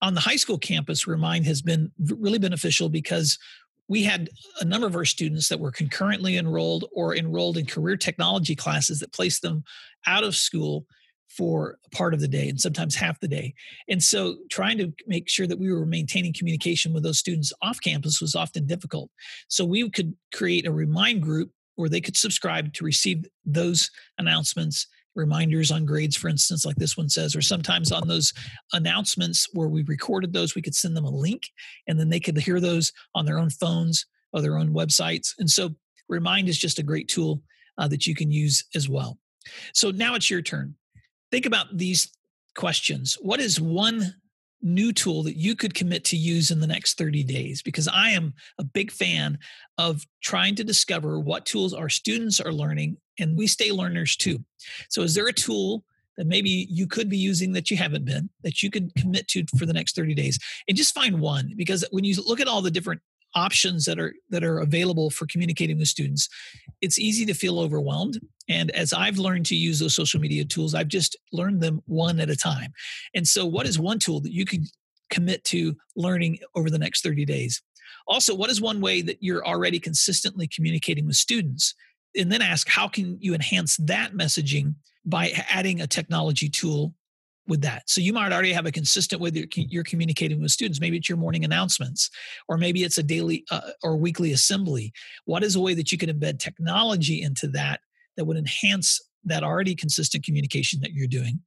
On 0.02 0.14
the 0.14 0.20
high 0.20 0.36
school 0.36 0.58
campus, 0.58 1.06
Remind 1.06 1.46
has 1.46 1.62
been 1.62 1.92
really 1.98 2.40
beneficial 2.40 2.88
because 2.88 3.38
we 3.90 4.04
had 4.04 4.30
a 4.60 4.64
number 4.64 4.86
of 4.86 4.94
our 4.94 5.04
students 5.04 5.48
that 5.48 5.58
were 5.58 5.72
concurrently 5.72 6.36
enrolled 6.36 6.84
or 6.92 7.16
enrolled 7.16 7.58
in 7.58 7.66
career 7.66 7.96
technology 7.96 8.54
classes 8.54 9.00
that 9.00 9.12
placed 9.12 9.42
them 9.42 9.64
out 10.06 10.22
of 10.22 10.36
school 10.36 10.86
for 11.28 11.76
part 11.92 12.14
of 12.14 12.20
the 12.20 12.28
day 12.28 12.48
and 12.48 12.60
sometimes 12.60 12.94
half 12.94 13.18
the 13.18 13.26
day. 13.26 13.52
And 13.88 14.00
so 14.00 14.36
trying 14.48 14.78
to 14.78 14.92
make 15.08 15.28
sure 15.28 15.48
that 15.48 15.58
we 15.58 15.72
were 15.72 15.86
maintaining 15.86 16.32
communication 16.32 16.92
with 16.92 17.02
those 17.02 17.18
students 17.18 17.52
off 17.62 17.80
campus 17.82 18.20
was 18.20 18.36
often 18.36 18.64
difficult. 18.64 19.10
So 19.48 19.64
we 19.64 19.90
could 19.90 20.14
create 20.32 20.68
a 20.68 20.72
remind 20.72 21.22
group 21.22 21.50
where 21.74 21.88
they 21.88 22.00
could 22.00 22.16
subscribe 22.16 22.72
to 22.74 22.84
receive 22.84 23.24
those 23.44 23.90
announcements 24.18 24.86
reminders 25.14 25.70
on 25.70 25.84
grades, 25.84 26.16
for 26.16 26.28
instance, 26.28 26.64
like 26.64 26.76
this 26.76 26.96
one 26.96 27.08
says, 27.08 27.34
or 27.34 27.42
sometimes 27.42 27.92
on 27.92 28.06
those 28.06 28.32
announcements 28.72 29.48
where 29.52 29.68
we 29.68 29.82
recorded 29.82 30.32
those, 30.32 30.54
we 30.54 30.62
could 30.62 30.74
send 30.74 30.96
them 30.96 31.04
a 31.04 31.10
link 31.10 31.42
and 31.88 31.98
then 31.98 32.08
they 32.08 32.20
could 32.20 32.38
hear 32.38 32.60
those 32.60 32.92
on 33.14 33.26
their 33.26 33.38
own 33.38 33.50
phones 33.50 34.06
or 34.32 34.40
their 34.40 34.56
own 34.56 34.72
websites. 34.72 35.32
And 35.38 35.50
so 35.50 35.70
Remind 36.10 36.48
is 36.48 36.58
just 36.58 36.78
a 36.78 36.82
great 36.82 37.08
tool 37.08 37.42
uh, 37.78 37.88
that 37.88 38.06
you 38.06 38.14
can 38.14 38.30
use 38.30 38.64
as 38.74 38.88
well. 38.88 39.18
So 39.72 39.90
now 39.90 40.16
it's 40.16 40.28
your 40.28 40.42
turn. 40.42 40.74
Think 41.30 41.46
about 41.46 41.66
these 41.72 42.10
questions. 42.56 43.16
What 43.22 43.40
is 43.40 43.60
one 43.60 44.14
new 44.62 44.92
tool 44.92 45.22
that 45.22 45.36
you 45.36 45.56
could 45.56 45.72
commit 45.72 46.04
to 46.04 46.16
use 46.16 46.50
in 46.50 46.60
the 46.60 46.66
next 46.66 46.98
30 46.98 47.24
days 47.24 47.62
because 47.62 47.88
I 47.88 48.10
am 48.10 48.34
a 48.58 48.64
big 48.64 48.90
fan 48.90 49.38
of 49.78 50.04
trying 50.22 50.54
to 50.56 50.64
discover 50.64 51.18
what 51.18 51.46
tools 51.46 51.72
our 51.72 51.88
students 51.88 52.40
are 52.40 52.52
learning 52.52 52.98
and 53.20 53.36
we 53.36 53.46
stay 53.46 53.70
learners 53.70 54.16
too. 54.16 54.44
So 54.88 55.02
is 55.02 55.14
there 55.14 55.26
a 55.26 55.32
tool 55.32 55.84
that 56.16 56.26
maybe 56.26 56.66
you 56.70 56.86
could 56.86 57.08
be 57.08 57.16
using 57.16 57.52
that 57.52 57.70
you 57.70 57.76
haven't 57.76 58.04
been 58.04 58.28
that 58.42 58.62
you 58.62 58.70
could 58.70 58.94
commit 58.96 59.28
to 59.28 59.44
for 59.58 59.66
the 59.66 59.72
next 59.72 59.94
30 59.94 60.14
days? 60.14 60.38
And 60.68 60.76
just 60.76 60.94
find 60.94 61.20
one 61.20 61.54
because 61.56 61.84
when 61.90 62.04
you 62.04 62.14
look 62.26 62.40
at 62.40 62.48
all 62.48 62.62
the 62.62 62.70
different 62.70 63.00
options 63.34 63.84
that 63.84 63.98
are 63.98 64.12
that 64.30 64.42
are 64.42 64.58
available 64.58 65.08
for 65.10 65.26
communicating 65.26 65.78
with 65.78 65.88
students 65.88 66.28
it's 66.80 66.98
easy 66.98 67.26
to 67.26 67.34
feel 67.34 67.60
overwhelmed. 67.60 68.18
And 68.48 68.70
as 68.72 68.92
i've 68.92 69.18
learned 69.18 69.46
to 69.46 69.56
use 69.56 69.78
those 69.78 69.94
social 69.94 70.20
media 70.20 70.44
tools 70.44 70.74
i've 70.74 70.88
just 70.88 71.16
learned 71.32 71.60
them 71.60 71.80
one 71.86 72.20
at 72.20 72.30
a 72.30 72.36
time. 72.36 72.72
And 73.14 73.26
so 73.26 73.46
what 73.46 73.66
is 73.66 73.78
one 73.78 73.98
tool 73.98 74.20
that 74.20 74.32
you 74.32 74.44
could 74.44 74.64
commit 75.10 75.44
to 75.44 75.76
learning 75.96 76.38
over 76.54 76.70
the 76.70 76.78
next 76.78 77.02
30 77.02 77.24
days? 77.24 77.62
Also 78.08 78.34
what 78.34 78.50
is 78.50 78.60
one 78.60 78.80
way 78.80 79.02
that 79.02 79.18
you're 79.20 79.46
already 79.46 79.78
consistently 79.78 80.48
communicating 80.48 81.06
with 81.06 81.16
students 81.16 81.74
and 82.16 82.30
then 82.30 82.42
ask 82.42 82.68
how 82.68 82.88
can 82.88 83.18
you 83.20 83.34
enhance 83.34 83.76
that 83.78 84.12
messaging 84.12 84.74
by 85.04 85.32
adding 85.50 85.80
a 85.80 85.86
technology 85.86 86.48
tool 86.48 86.94
with 87.50 87.62
that. 87.62 87.82
So 87.88 88.00
you 88.00 88.12
might 88.12 88.32
already 88.32 88.52
have 88.52 88.66
a 88.66 88.72
consistent 88.72 89.20
way 89.20 89.30
that 89.30 89.56
you're 89.56 89.84
communicating 89.84 90.40
with 90.40 90.52
students. 90.52 90.80
Maybe 90.80 90.96
it's 90.96 91.08
your 91.08 91.18
morning 91.18 91.44
announcements, 91.44 92.08
or 92.48 92.56
maybe 92.56 92.84
it's 92.84 92.96
a 92.96 93.02
daily 93.02 93.44
uh, 93.50 93.72
or 93.82 93.96
weekly 93.96 94.32
assembly. 94.32 94.92
What 95.24 95.42
is 95.42 95.56
a 95.56 95.60
way 95.60 95.74
that 95.74 95.90
you 95.90 95.98
can 95.98 96.10
embed 96.10 96.38
technology 96.38 97.20
into 97.20 97.48
that 97.48 97.80
that 98.16 98.24
would 98.24 98.36
enhance 98.36 99.00
that 99.24 99.42
already 99.42 99.74
consistent 99.74 100.24
communication 100.24 100.80
that 100.80 100.92
you're 100.92 101.08
doing? 101.08 101.40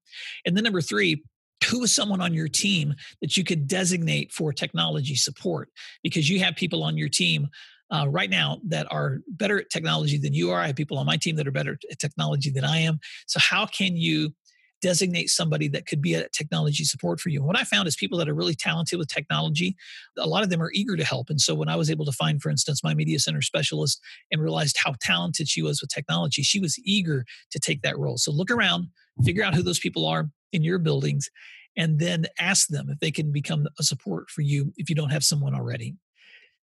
And 0.45 0.57
then 0.57 0.63
number 0.65 0.81
three, 0.81 1.23
who 1.69 1.83
is 1.83 1.95
someone 1.95 2.21
on 2.21 2.33
your 2.33 2.49
team 2.49 2.93
that 3.21 3.37
you 3.37 3.43
could 3.45 3.67
designate 3.67 4.33
for 4.33 4.51
technology 4.51 5.15
support? 5.15 5.69
Because 6.03 6.29
you 6.29 6.39
have 6.39 6.55
people 6.55 6.83
on 6.83 6.97
your 6.97 7.09
team 7.09 7.47
uh, 7.93 8.07
right 8.09 8.29
now 8.29 8.59
that 8.67 8.91
are 8.91 9.19
better 9.27 9.59
at 9.59 9.69
technology 9.69 10.17
than 10.17 10.33
you 10.33 10.51
are. 10.51 10.59
I 10.59 10.67
have 10.67 10.75
people 10.75 10.97
on 10.97 11.05
my 11.05 11.17
team 11.17 11.35
that 11.37 11.47
are 11.47 11.51
better 11.51 11.77
at 11.91 11.99
technology 11.99 12.49
than 12.49 12.65
I 12.65 12.79
am. 12.79 12.99
So, 13.27 13.39
how 13.39 13.65
can 13.65 13.95
you 13.95 14.33
designate 14.83 15.29
somebody 15.29 15.69
that 15.69 15.85
could 15.85 16.01
be 16.01 16.13
a 16.13 16.27
technology 16.29 16.83
support 16.83 17.21
for 17.21 17.29
you. 17.29 17.39
And 17.39 17.47
what 17.47 17.57
I 17.57 17.63
found 17.63 17.87
is 17.87 17.95
people 17.95 18.17
that 18.17 18.27
are 18.27 18.33
really 18.33 18.53
talented 18.53 18.99
with 18.99 19.07
technology, 19.07 19.77
a 20.19 20.27
lot 20.27 20.43
of 20.43 20.49
them 20.49 20.61
are 20.61 20.73
eager 20.73 20.97
to 20.97 21.05
help. 21.05 21.29
And 21.29 21.39
so 21.39 21.55
when 21.55 21.69
I 21.69 21.77
was 21.77 21.89
able 21.89 22.03
to 22.03 22.11
find, 22.11 22.41
for 22.41 22.49
instance, 22.49 22.83
my 22.83 22.93
media 22.93 23.17
center 23.17 23.41
specialist 23.41 24.01
and 24.29 24.41
realized 24.41 24.75
how 24.77 24.95
talented 24.99 25.47
she 25.47 25.61
was 25.61 25.79
with 25.79 25.89
technology, 25.89 26.43
she 26.43 26.59
was 26.59 26.77
eager 26.83 27.23
to 27.51 27.59
take 27.59 27.81
that 27.83 27.97
role. 27.97 28.17
So 28.17 28.33
look 28.33 28.51
around, 28.51 28.89
figure 29.23 29.45
out 29.45 29.55
who 29.55 29.63
those 29.63 29.79
people 29.79 30.05
are 30.05 30.29
in 30.51 30.63
your 30.63 30.79
buildings, 30.79 31.29
and 31.77 31.97
then 31.97 32.25
ask 32.37 32.67
them 32.67 32.89
if 32.89 32.99
they 32.99 33.11
can 33.11 33.31
become 33.31 33.65
a 33.79 33.83
support 33.83 34.29
for 34.29 34.41
you 34.41 34.73
if 34.75 34.89
you 34.89 34.97
don't 34.97 35.11
have 35.11 35.23
someone 35.23 35.55
already. 35.55 35.95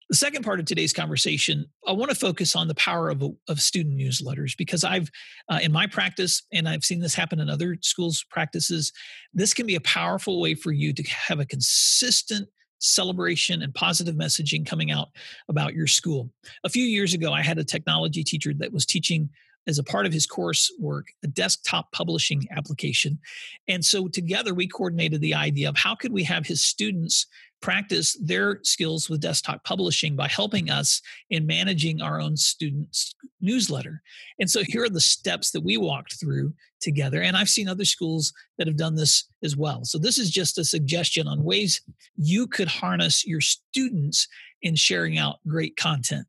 The 0.10 0.16
second 0.16 0.44
part 0.44 0.62
of 0.62 0.66
today's 0.66 0.94
conversation, 0.94 1.66
I 1.86 1.92
want 1.92 2.10
to 2.12 2.16
focus 2.16 2.56
on 2.56 2.70
the 2.70 2.76
power 2.76 3.10
of, 3.10 3.22
of 3.50 3.62
student 3.62 4.00
newsletters 4.00 4.56
because 4.56 4.86
I've, 4.86 5.12
uh, 5.50 5.60
in 5.62 5.74
my 5.74 5.86
practice, 5.86 6.44
and 6.54 6.68
I've 6.68 6.86
seen 6.86 7.02
this 7.02 7.14
happen 7.14 7.42
in 7.42 7.50
other 7.50 7.78
schools' 7.82 8.24
practices, 8.30 8.94
this 9.34 9.54
can 9.54 9.66
be 9.66 9.76
a 9.76 9.82
powerful 9.82 10.40
way 10.40 10.56
for 10.56 10.72
you 10.72 10.94
to 10.94 11.04
have 11.04 11.42
a 11.42 11.46
consistent 11.46 12.48
celebration 12.80 13.62
and 13.62 13.74
positive 13.76 14.16
messaging 14.16 14.66
coming 14.66 14.92
out 14.92 15.10
about 15.50 15.74
your 15.74 15.88
school. 15.88 16.32
A 16.64 16.70
few 16.70 16.84
years 16.84 17.14
ago, 17.14 17.34
I 17.34 17.42
had 17.42 17.58
a 17.58 17.64
technology 17.66 18.24
teacher 18.24 18.54
that 18.60 18.72
was 18.72 18.86
teaching 18.86 19.30
as 19.68 19.78
a 19.78 19.84
part 19.84 20.06
of 20.06 20.14
his 20.14 20.26
coursework 20.26 21.04
a 21.24 21.28
desktop 21.28 21.92
publishing 21.92 22.48
application 22.52 23.20
and 23.68 23.84
so 23.84 24.08
together 24.08 24.54
we 24.54 24.68
coordinated 24.68 25.20
the 25.20 25.36
idea 25.36 25.68
of 25.68 25.76
how 25.76 25.94
could 25.94 26.14
we 26.14 26.24
have 26.24 26.48
his 26.48 26.64
students 26.64 27.28
practice 27.62 28.16
their 28.22 28.60
skills 28.64 29.10
with 29.10 29.22
desktop 29.22 29.64
publishing 29.64 30.16
by 30.16 30.28
helping 30.28 30.70
us 30.70 31.02
in 31.30 31.46
managing 31.46 32.02
our 32.02 32.22
own 32.22 32.38
students 32.38 33.16
newsletter. 33.42 34.02
And 34.40 34.50
so 34.50 34.64
here 34.64 34.84
are 34.84 34.90
the 34.90 35.02
steps 35.02 35.52
that 35.52 35.64
we 35.64 35.78
walked 35.78 36.20
through 36.20 36.54
together 36.80 37.24
and 37.24 37.36
i've 37.36 37.50
seen 37.50 37.68
other 37.68 37.86
schools 37.86 38.32
that 38.58 38.68
have 38.68 38.78
done 38.78 38.96
this 38.96 39.26
as 39.44 39.58
well. 39.58 39.84
So 39.84 39.98
this 39.98 40.20
is 40.20 40.30
just 40.30 40.60
a 40.60 40.64
suggestion 40.64 41.28
on 41.28 41.44
ways 41.44 41.82
you 42.16 42.46
could 42.46 42.68
harness 42.68 43.26
your 43.26 43.42
students 43.42 44.28
in 44.62 44.76
sharing 44.76 45.18
out 45.18 45.38
great 45.48 45.76
content. 45.76 46.28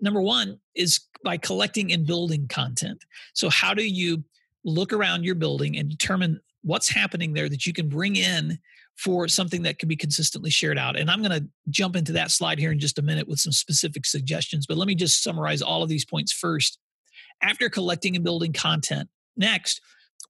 Number 0.00 0.20
one 0.20 0.58
is 0.74 1.00
by 1.24 1.36
collecting 1.36 1.92
and 1.92 2.06
building 2.06 2.46
content. 2.48 3.04
So 3.34 3.50
how 3.50 3.74
do 3.74 3.86
you 3.86 4.22
look 4.64 4.92
around 4.92 5.24
your 5.24 5.34
building 5.34 5.76
and 5.76 5.88
determine 5.88 6.40
what's 6.62 6.88
happening 6.88 7.32
there 7.32 7.48
that 7.48 7.66
you 7.66 7.72
can 7.72 7.88
bring 7.88 8.16
in 8.16 8.58
for 8.98 9.28
something 9.28 9.62
that 9.62 9.78
can 9.78 9.88
be 9.88 9.96
consistently 9.96 10.50
shared 10.50 10.76
out. 10.76 10.98
And 10.98 11.08
I'm 11.08 11.22
going 11.22 11.40
to 11.40 11.48
jump 11.70 11.94
into 11.94 12.12
that 12.12 12.32
slide 12.32 12.58
here 12.58 12.72
in 12.72 12.80
just 12.80 12.98
a 12.98 13.02
minute 13.02 13.28
with 13.28 13.38
some 13.38 13.52
specific 13.52 14.04
suggestions. 14.04 14.66
But 14.66 14.76
let 14.76 14.88
me 14.88 14.96
just 14.96 15.22
summarize 15.22 15.62
all 15.62 15.84
of 15.84 15.88
these 15.88 16.04
points 16.04 16.32
first. 16.32 16.78
After 17.40 17.68
collecting 17.68 18.16
and 18.16 18.24
building 18.24 18.52
content, 18.52 19.08
next, 19.36 19.80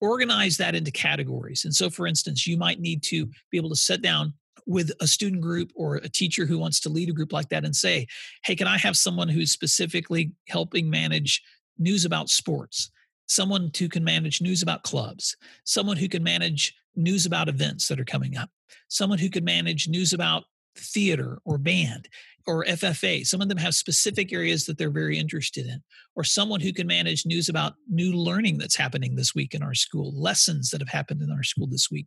organize 0.03 0.59
that 0.59 0.75
into 0.75 0.91
categories. 0.91 1.65
And 1.65 1.75
so, 1.75 1.89
for 1.89 2.07
instance, 2.07 2.47
you 2.47 2.59
might 2.59 2.79
need 2.79 3.03
to 3.05 3.27
be 3.51 3.57
able 3.57 3.71
to 3.71 3.77
sit 3.77 4.03
down 4.03 4.35
with 4.67 4.93
a 5.01 5.07
student 5.07 5.41
group 5.41 5.73
or 5.75 5.97
a 5.97 6.09
teacher 6.09 6.45
who 6.45 6.59
wants 6.59 6.79
to 6.81 6.91
lead 6.91 7.09
a 7.09 7.15
group 7.15 7.33
like 7.33 7.49
that 7.49 7.65
and 7.65 7.75
say, 7.75 8.07
hey, 8.45 8.55
can 8.55 8.67
I 8.67 8.77
have 8.77 8.99
someone 8.99 9.29
who's 9.29 9.51
specifically 9.51 10.33
helping 10.47 10.91
manage 10.91 11.43
news 11.79 12.05
about 12.05 12.29
sports? 12.29 12.91
Someone 13.29 13.71
who 13.79 13.89
can 13.89 14.05
manage 14.05 14.43
news 14.43 14.63
about 14.63 14.83
clubs, 14.83 15.37
someone 15.65 15.97
who 15.97 16.09
can 16.09 16.23
manage 16.23 16.75
news 16.97 17.25
about 17.25 17.49
events 17.49 17.89
that 17.89 17.99
are 17.99 18.05
coming 18.05 18.37
up, 18.37 18.51
someone 18.89 19.19
who 19.19 19.31
can 19.31 19.45
manage 19.45 19.89
news 19.89 20.13
about 20.13 20.45
theater 20.77 21.39
or 21.45 21.59
band 21.59 22.09
or 22.47 22.65
FFA. 22.65 23.27
Some 23.27 23.43
of 23.43 23.49
them 23.49 23.59
have 23.59 23.75
specific 23.75 24.33
areas 24.33 24.65
that 24.65 24.79
they're 24.79 24.91
very 24.91 25.19
interested 25.19 25.67
in, 25.67 25.83
or 26.17 26.25
someone 26.25 26.61
who 26.61 26.73
can 26.73 26.87
manage 26.87 27.27
news 27.27 27.51
about 27.51 27.75
new 27.91 28.13
learning 28.13 28.57
that's 28.57 28.77
happening 28.77 29.17
this 29.17 29.35
week 29.35 29.55
in 29.55 29.63
our 29.63 29.75
school, 29.75 30.19
lessons 30.19 30.71
that 30.71 30.81
have 30.81 30.89
happened 30.89 31.21
in 31.21 31.31
our 31.31 31.43
school 31.43 31.67
this 31.67 31.91
week, 31.91 32.07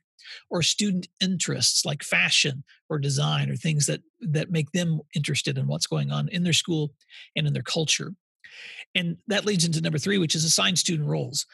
or 0.49 0.63
student 0.63 1.07
interests 1.21 1.85
like 1.85 2.01
fashion 2.01 2.63
or 2.89 2.97
design 2.97 3.51
or 3.51 3.55
things 3.55 3.85
that 3.85 4.01
that 4.19 4.49
make 4.49 4.71
them 4.71 5.01
interested 5.15 5.59
in 5.59 5.67
what's 5.67 5.85
going 5.85 6.11
on 6.11 6.27
in 6.29 6.43
their 6.43 6.53
school 6.53 6.91
and 7.35 7.45
in 7.45 7.53
their 7.53 7.61
culture. 7.61 8.13
And 8.95 9.17
that 9.27 9.45
leads 9.45 9.63
into 9.63 9.79
number 9.79 9.99
3, 9.99 10.17
which 10.17 10.35
is 10.35 10.43
assign 10.43 10.75
student 10.75 11.07
roles. 11.07 11.45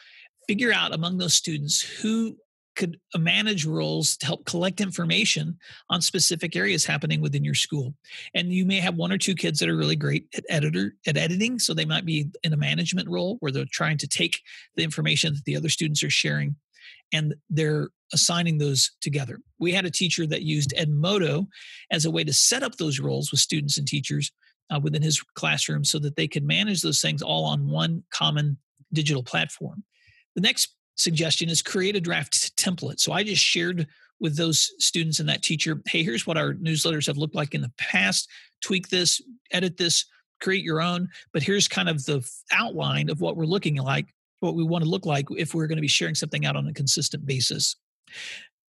Figure 0.48 0.72
out 0.72 0.94
among 0.94 1.18
those 1.18 1.34
students 1.34 1.82
who 1.82 2.38
could 2.78 2.98
manage 3.16 3.66
roles 3.66 4.16
to 4.16 4.24
help 4.24 4.46
collect 4.46 4.80
information 4.80 5.58
on 5.90 6.00
specific 6.00 6.56
areas 6.56 6.86
happening 6.86 7.20
within 7.20 7.44
your 7.44 7.54
school. 7.54 7.92
And 8.34 8.52
you 8.52 8.64
may 8.64 8.78
have 8.78 8.94
one 8.94 9.12
or 9.12 9.18
two 9.18 9.34
kids 9.34 9.58
that 9.58 9.68
are 9.68 9.76
really 9.76 9.96
great 9.96 10.26
at 10.34 10.44
editor 10.48 10.94
at 11.06 11.18
editing, 11.18 11.58
so 11.58 11.74
they 11.74 11.84
might 11.84 12.06
be 12.06 12.30
in 12.44 12.52
a 12.52 12.56
management 12.56 13.08
role 13.08 13.36
where 13.40 13.52
they're 13.52 13.66
trying 13.70 13.98
to 13.98 14.08
take 14.08 14.40
the 14.76 14.84
information 14.84 15.34
that 15.34 15.44
the 15.44 15.56
other 15.56 15.68
students 15.68 16.02
are 16.02 16.10
sharing 16.10 16.56
and 17.12 17.34
they're 17.50 17.88
assigning 18.12 18.58
those 18.58 18.92
together. 19.00 19.40
We 19.58 19.72
had 19.72 19.84
a 19.84 19.90
teacher 19.90 20.26
that 20.28 20.42
used 20.42 20.72
Edmodo 20.78 21.48
as 21.90 22.04
a 22.04 22.10
way 22.10 22.24
to 22.24 22.32
set 22.32 22.62
up 22.62 22.76
those 22.76 23.00
roles 23.00 23.30
with 23.30 23.40
students 23.40 23.76
and 23.76 23.86
teachers 23.86 24.30
uh, 24.70 24.78
within 24.80 25.02
his 25.02 25.20
classroom 25.34 25.84
so 25.84 25.98
that 25.98 26.16
they 26.16 26.28
could 26.28 26.44
manage 26.44 26.80
those 26.82 27.00
things 27.00 27.22
all 27.22 27.44
on 27.44 27.68
one 27.68 28.04
common 28.10 28.56
digital 28.92 29.22
platform. 29.22 29.82
The 30.34 30.42
next 30.42 30.74
suggestion 30.98 31.48
is 31.48 31.62
create 31.62 31.96
a 31.96 32.00
draft 32.00 32.56
template. 32.56 33.00
So 33.00 33.12
I 33.12 33.22
just 33.22 33.42
shared 33.42 33.86
with 34.20 34.36
those 34.36 34.72
students 34.78 35.20
and 35.20 35.28
that 35.28 35.42
teacher, 35.42 35.80
hey, 35.86 36.02
here's 36.02 36.26
what 36.26 36.36
our 36.36 36.54
newsletters 36.54 37.06
have 37.06 37.18
looked 37.18 37.36
like 37.36 37.54
in 37.54 37.62
the 37.62 37.72
past. 37.78 38.28
Tweak 38.60 38.88
this, 38.88 39.22
edit 39.52 39.76
this, 39.76 40.04
create 40.40 40.64
your 40.64 40.82
own. 40.82 41.08
But 41.32 41.42
here's 41.42 41.68
kind 41.68 41.88
of 41.88 42.04
the 42.04 42.28
outline 42.52 43.10
of 43.10 43.20
what 43.20 43.36
we're 43.36 43.44
looking 43.44 43.76
like, 43.76 44.06
what 44.40 44.54
we 44.54 44.64
want 44.64 44.84
to 44.84 44.90
look 44.90 45.06
like 45.06 45.26
if 45.36 45.54
we're 45.54 45.68
going 45.68 45.76
to 45.76 45.82
be 45.82 45.88
sharing 45.88 46.14
something 46.14 46.44
out 46.44 46.56
on 46.56 46.66
a 46.66 46.72
consistent 46.72 47.24
basis. 47.24 47.76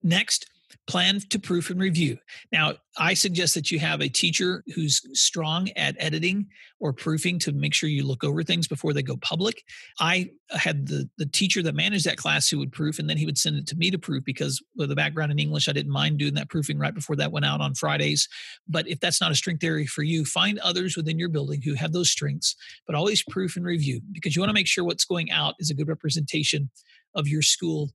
Next, 0.03 0.49
plan 0.87 1.19
to 1.29 1.39
proof 1.39 1.69
and 1.69 1.79
review. 1.79 2.17
Now, 2.51 2.73
I 2.97 3.13
suggest 3.13 3.55
that 3.55 3.71
you 3.71 3.79
have 3.79 4.01
a 4.01 4.09
teacher 4.09 4.63
who's 4.75 5.01
strong 5.13 5.69
at 5.75 5.95
editing 5.99 6.47
or 6.79 6.93
proofing 6.93 7.39
to 7.39 7.51
make 7.51 7.73
sure 7.73 7.89
you 7.89 8.05
look 8.05 8.23
over 8.23 8.43
things 8.43 8.67
before 8.67 8.93
they 8.93 9.03
go 9.03 9.17
public. 9.17 9.63
I 9.99 10.31
had 10.51 10.87
the, 10.87 11.09
the 11.17 11.25
teacher 11.25 11.61
that 11.63 11.75
managed 11.75 12.05
that 12.05 12.17
class 12.17 12.49
who 12.49 12.57
would 12.57 12.71
proof, 12.71 12.99
and 12.99 13.09
then 13.09 13.17
he 13.17 13.25
would 13.25 13.37
send 13.37 13.57
it 13.57 13.67
to 13.67 13.75
me 13.75 13.91
to 13.91 13.99
proof 13.99 14.23
because 14.23 14.61
with 14.75 14.91
a 14.91 14.95
background 14.95 15.31
in 15.31 15.39
English, 15.39 15.69
I 15.69 15.73
didn't 15.73 15.91
mind 15.91 16.17
doing 16.17 16.33
that 16.35 16.49
proofing 16.49 16.79
right 16.79 16.93
before 16.93 17.15
that 17.17 17.31
went 17.31 17.45
out 17.45 17.61
on 17.61 17.75
Fridays. 17.75 18.27
But 18.67 18.87
if 18.87 18.99
that's 18.99 19.21
not 19.21 19.31
a 19.31 19.35
strength 19.35 19.63
area 19.63 19.85
for 19.85 20.03
you, 20.03 20.25
find 20.25 20.59
others 20.59 20.97
within 20.97 21.19
your 21.19 21.29
building 21.29 21.61
who 21.61 21.75
have 21.75 21.93
those 21.93 22.09
strengths, 22.09 22.55
but 22.85 22.95
always 22.95 23.23
proof 23.23 23.55
and 23.55 23.65
review 23.65 24.01
because 24.11 24.35
you 24.35 24.41
want 24.41 24.49
to 24.49 24.53
make 24.53 24.67
sure 24.67 24.83
what's 24.83 25.05
going 25.05 25.31
out 25.31 25.55
is 25.59 25.69
a 25.69 25.75
good 25.75 25.87
representation 25.87 26.69
of 27.15 27.27
your 27.27 27.41
school 27.41 27.89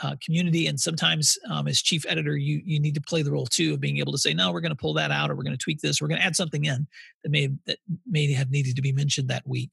uh, 0.00 0.14
community 0.24 0.66
and 0.66 0.78
sometimes 0.78 1.38
um, 1.50 1.66
as 1.66 1.82
chief 1.82 2.04
editor 2.08 2.36
you 2.36 2.60
you 2.64 2.78
need 2.78 2.94
to 2.94 3.00
play 3.00 3.22
the 3.22 3.32
role 3.32 3.46
too 3.46 3.74
of 3.74 3.80
being 3.80 3.98
able 3.98 4.12
to 4.12 4.18
say 4.18 4.32
no 4.32 4.52
we're 4.52 4.60
going 4.60 4.70
to 4.70 4.76
pull 4.76 4.94
that 4.94 5.10
out 5.10 5.30
or 5.30 5.34
we're 5.34 5.42
going 5.42 5.56
to 5.56 5.62
tweak 5.62 5.80
this 5.80 6.00
or 6.00 6.04
we're 6.04 6.08
going 6.08 6.20
to 6.20 6.26
add 6.26 6.36
something 6.36 6.64
in 6.64 6.86
that 7.22 7.30
may 7.30 7.48
that 7.66 7.78
may 8.06 8.32
have 8.32 8.50
needed 8.50 8.76
to 8.76 8.82
be 8.82 8.92
mentioned 8.92 9.28
that 9.28 9.46
week. 9.46 9.70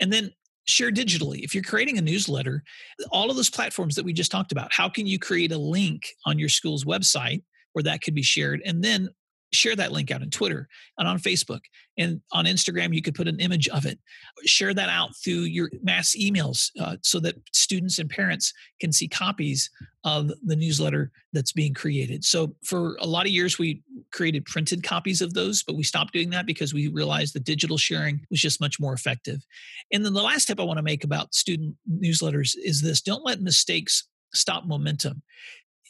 And 0.00 0.12
then 0.12 0.30
share 0.66 0.90
digitally. 0.90 1.44
If 1.44 1.54
you're 1.54 1.62
creating 1.62 1.98
a 1.98 2.02
newsletter 2.02 2.62
all 3.10 3.30
of 3.30 3.36
those 3.36 3.50
platforms 3.50 3.94
that 3.96 4.04
we 4.04 4.12
just 4.12 4.30
talked 4.30 4.52
about 4.52 4.72
how 4.72 4.88
can 4.88 5.06
you 5.06 5.18
create 5.18 5.52
a 5.52 5.58
link 5.58 6.06
on 6.24 6.38
your 6.38 6.48
school's 6.48 6.84
website 6.84 7.42
where 7.72 7.82
that 7.82 8.02
could 8.02 8.14
be 8.14 8.22
shared? 8.22 8.62
And 8.64 8.82
then 8.82 9.08
share 9.54 9.76
that 9.76 9.92
link 9.92 10.10
out 10.10 10.22
on 10.22 10.30
Twitter 10.30 10.68
and 10.98 11.08
on 11.08 11.18
Facebook 11.18 11.60
and 11.96 12.20
on 12.32 12.44
Instagram. 12.44 12.94
You 12.94 13.02
could 13.02 13.14
put 13.14 13.28
an 13.28 13.40
image 13.40 13.68
of 13.68 13.86
it. 13.86 13.98
Share 14.44 14.74
that 14.74 14.88
out 14.88 15.10
through 15.22 15.42
your 15.42 15.70
mass 15.82 16.14
emails 16.18 16.70
uh, 16.80 16.96
so 17.02 17.20
that 17.20 17.36
students 17.52 17.98
and 17.98 18.10
parents 18.10 18.52
can 18.80 18.92
see 18.92 19.08
copies 19.08 19.70
of 20.04 20.30
the 20.44 20.56
newsletter 20.56 21.10
that's 21.32 21.52
being 21.52 21.72
created. 21.72 22.24
So 22.24 22.54
for 22.64 22.96
a 23.00 23.06
lot 23.06 23.26
of 23.26 23.32
years, 23.32 23.58
we 23.58 23.82
created 24.12 24.44
printed 24.44 24.82
copies 24.82 25.22
of 25.22 25.34
those, 25.34 25.62
but 25.62 25.76
we 25.76 25.82
stopped 25.82 26.12
doing 26.12 26.30
that 26.30 26.46
because 26.46 26.74
we 26.74 26.88
realized 26.88 27.34
that 27.34 27.44
digital 27.44 27.78
sharing 27.78 28.20
was 28.30 28.40
just 28.40 28.60
much 28.60 28.78
more 28.78 28.92
effective. 28.92 29.44
And 29.92 30.04
then 30.04 30.12
the 30.12 30.22
last 30.22 30.46
tip 30.46 30.60
I 30.60 30.64
want 30.64 30.78
to 30.78 30.82
make 30.82 31.04
about 31.04 31.34
student 31.34 31.76
newsletters 31.90 32.54
is 32.62 32.82
this: 32.82 33.00
don't 33.00 33.24
let 33.24 33.40
mistakes 33.40 34.06
stop 34.34 34.66
momentum 34.66 35.22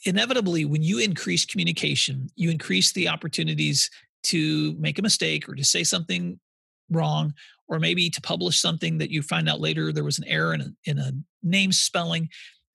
inevitably, 0.04 0.64
when 0.64 0.82
you 0.82 0.98
increase 0.98 1.44
communication, 1.44 2.28
you 2.36 2.50
increase 2.50 2.92
the 2.92 3.08
opportunities 3.08 3.90
to 4.24 4.74
make 4.78 4.98
a 4.98 5.02
mistake 5.02 5.48
or 5.48 5.54
to 5.54 5.64
say 5.64 5.84
something 5.84 6.38
wrong, 6.90 7.34
or 7.68 7.78
maybe 7.78 8.10
to 8.10 8.20
publish 8.20 8.60
something 8.60 8.98
that 8.98 9.10
you 9.10 9.22
find 9.22 9.48
out 9.48 9.60
later 9.60 9.92
there 9.92 10.04
was 10.04 10.18
an 10.18 10.24
error 10.26 10.54
in 10.54 10.60
a, 10.60 10.68
in 10.84 10.98
a 10.98 11.12
name 11.42 11.72
spelling. 11.72 12.28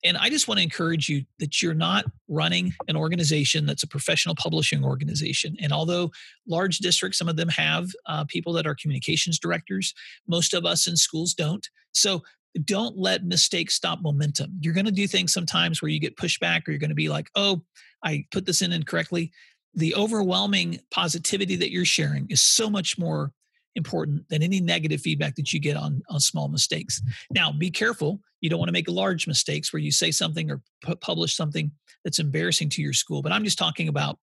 And 0.03 0.17
I 0.17 0.29
just 0.29 0.47
want 0.47 0.59
to 0.59 0.63
encourage 0.63 1.09
you 1.09 1.25
that 1.39 1.61
you're 1.61 1.73
not 1.73 2.05
running 2.27 2.73
an 2.87 2.95
organization 2.95 3.65
that's 3.65 3.83
a 3.83 3.87
professional 3.87 4.33
publishing 4.33 4.83
organization. 4.83 5.57
And 5.61 5.73
although 5.73 6.11
large 6.47 6.77
districts, 6.77 7.17
some 7.17 7.27
of 7.27 7.35
them 7.35 7.49
have 7.49 7.89
uh, 8.05 8.23
people 8.25 8.53
that 8.53 8.65
are 8.65 8.75
communications 8.75 9.39
directors, 9.39 9.93
most 10.27 10.53
of 10.53 10.65
us 10.65 10.87
in 10.87 10.95
schools 10.95 11.33
don't. 11.33 11.67
So 11.91 12.23
don't 12.65 12.97
let 12.97 13.25
mistakes 13.25 13.75
stop 13.75 14.01
momentum. 14.01 14.51
You're 14.62 14.73
going 14.73 14.85
to 14.85 14.91
do 14.91 15.07
things 15.07 15.33
sometimes 15.33 15.81
where 15.81 15.89
you 15.89 15.99
get 15.99 16.17
pushback 16.17 16.67
or 16.67 16.71
you're 16.71 16.79
going 16.79 16.89
to 16.89 16.95
be 16.95 17.09
like, 17.09 17.29
oh, 17.35 17.62
I 18.03 18.25
put 18.31 18.45
this 18.45 18.62
in 18.62 18.71
incorrectly. 18.71 19.31
The 19.75 19.95
overwhelming 19.95 20.79
positivity 20.91 21.55
that 21.57 21.71
you're 21.71 21.85
sharing 21.85 22.27
is 22.29 22.41
so 22.41 22.69
much 22.69 22.97
more 22.97 23.31
important 23.75 24.27
than 24.29 24.41
any 24.41 24.59
negative 24.59 25.01
feedback 25.01 25.35
that 25.35 25.53
you 25.53 25.59
get 25.59 25.77
on, 25.77 26.01
on 26.09 26.19
small 26.19 26.47
mistakes. 26.47 27.01
Now, 27.31 27.51
be 27.51 27.69
careful. 27.69 28.19
You 28.41 28.49
don't 28.49 28.59
want 28.59 28.69
to 28.69 28.73
make 28.73 28.89
large 28.89 29.27
mistakes 29.27 29.71
where 29.71 29.81
you 29.81 29.91
say 29.91 30.12
something 30.12 30.49
or 30.49 30.62
pu- 30.81 30.95
publish 30.95 31.35
something 31.35 31.71
that's 32.03 32.19
embarrassing 32.19 32.69
to 32.69 32.81
your 32.81 32.93
school. 32.93 33.21
But 33.21 33.31
I'm 33.31 33.43
just 33.43 33.57
talking 33.57 33.88
about 33.88 34.17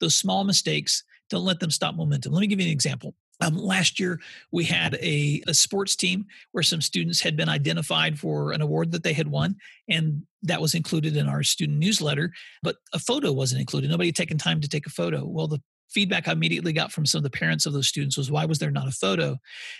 those 0.00 0.14
small 0.14 0.44
mistakes. 0.44 1.02
Don't 1.30 1.44
let 1.44 1.60
them 1.60 1.70
stop 1.70 1.96
momentum. 1.96 2.32
Let 2.32 2.40
me 2.40 2.46
give 2.46 2.60
you 2.60 2.66
an 2.66 2.72
example. 2.72 3.14
Um, 3.40 3.56
last 3.56 3.98
year, 3.98 4.20
we 4.52 4.64
had 4.64 4.94
a, 4.96 5.42
a, 5.48 5.54
sports 5.54 5.96
team 5.96 6.26
where 6.52 6.62
some 6.62 6.80
students 6.80 7.20
had 7.20 7.36
been 7.36 7.48
identified 7.48 8.18
for 8.18 8.52
an 8.52 8.60
award 8.60 8.92
that 8.92 9.02
they 9.02 9.12
had 9.12 9.28
won, 9.28 9.56
and 9.88 10.22
that 10.42 10.60
was 10.60 10.74
included 10.74 11.16
in 11.16 11.28
our 11.28 11.42
student 11.42 11.78
newsletter. 11.78 12.32
But 12.62 12.76
a 12.92 13.00
photo 13.00 13.32
wasn't 13.32 13.60
included. 13.60 13.90
Nobody 13.90 14.08
had 14.08 14.16
taken 14.16 14.38
time 14.38 14.60
to 14.60 14.68
take 14.68 14.86
a 14.86 14.90
photo. 14.90 15.24
Well, 15.24 15.48
the 15.48 15.60
feedback 15.92 16.26
I 16.26 16.32
immediately 16.32 16.72
got 16.72 16.92
from 16.92 17.06
some 17.06 17.18
of 17.18 17.22
the 17.22 17.30
parents 17.30 17.66
of 17.66 17.72
those 17.72 17.88
students 17.88 18.16
was, 18.16 18.30
why 18.30 18.44
was 18.44 18.58
there 18.58 18.70
not 18.70 18.88
a 18.88 18.92
photo? 18.92 19.36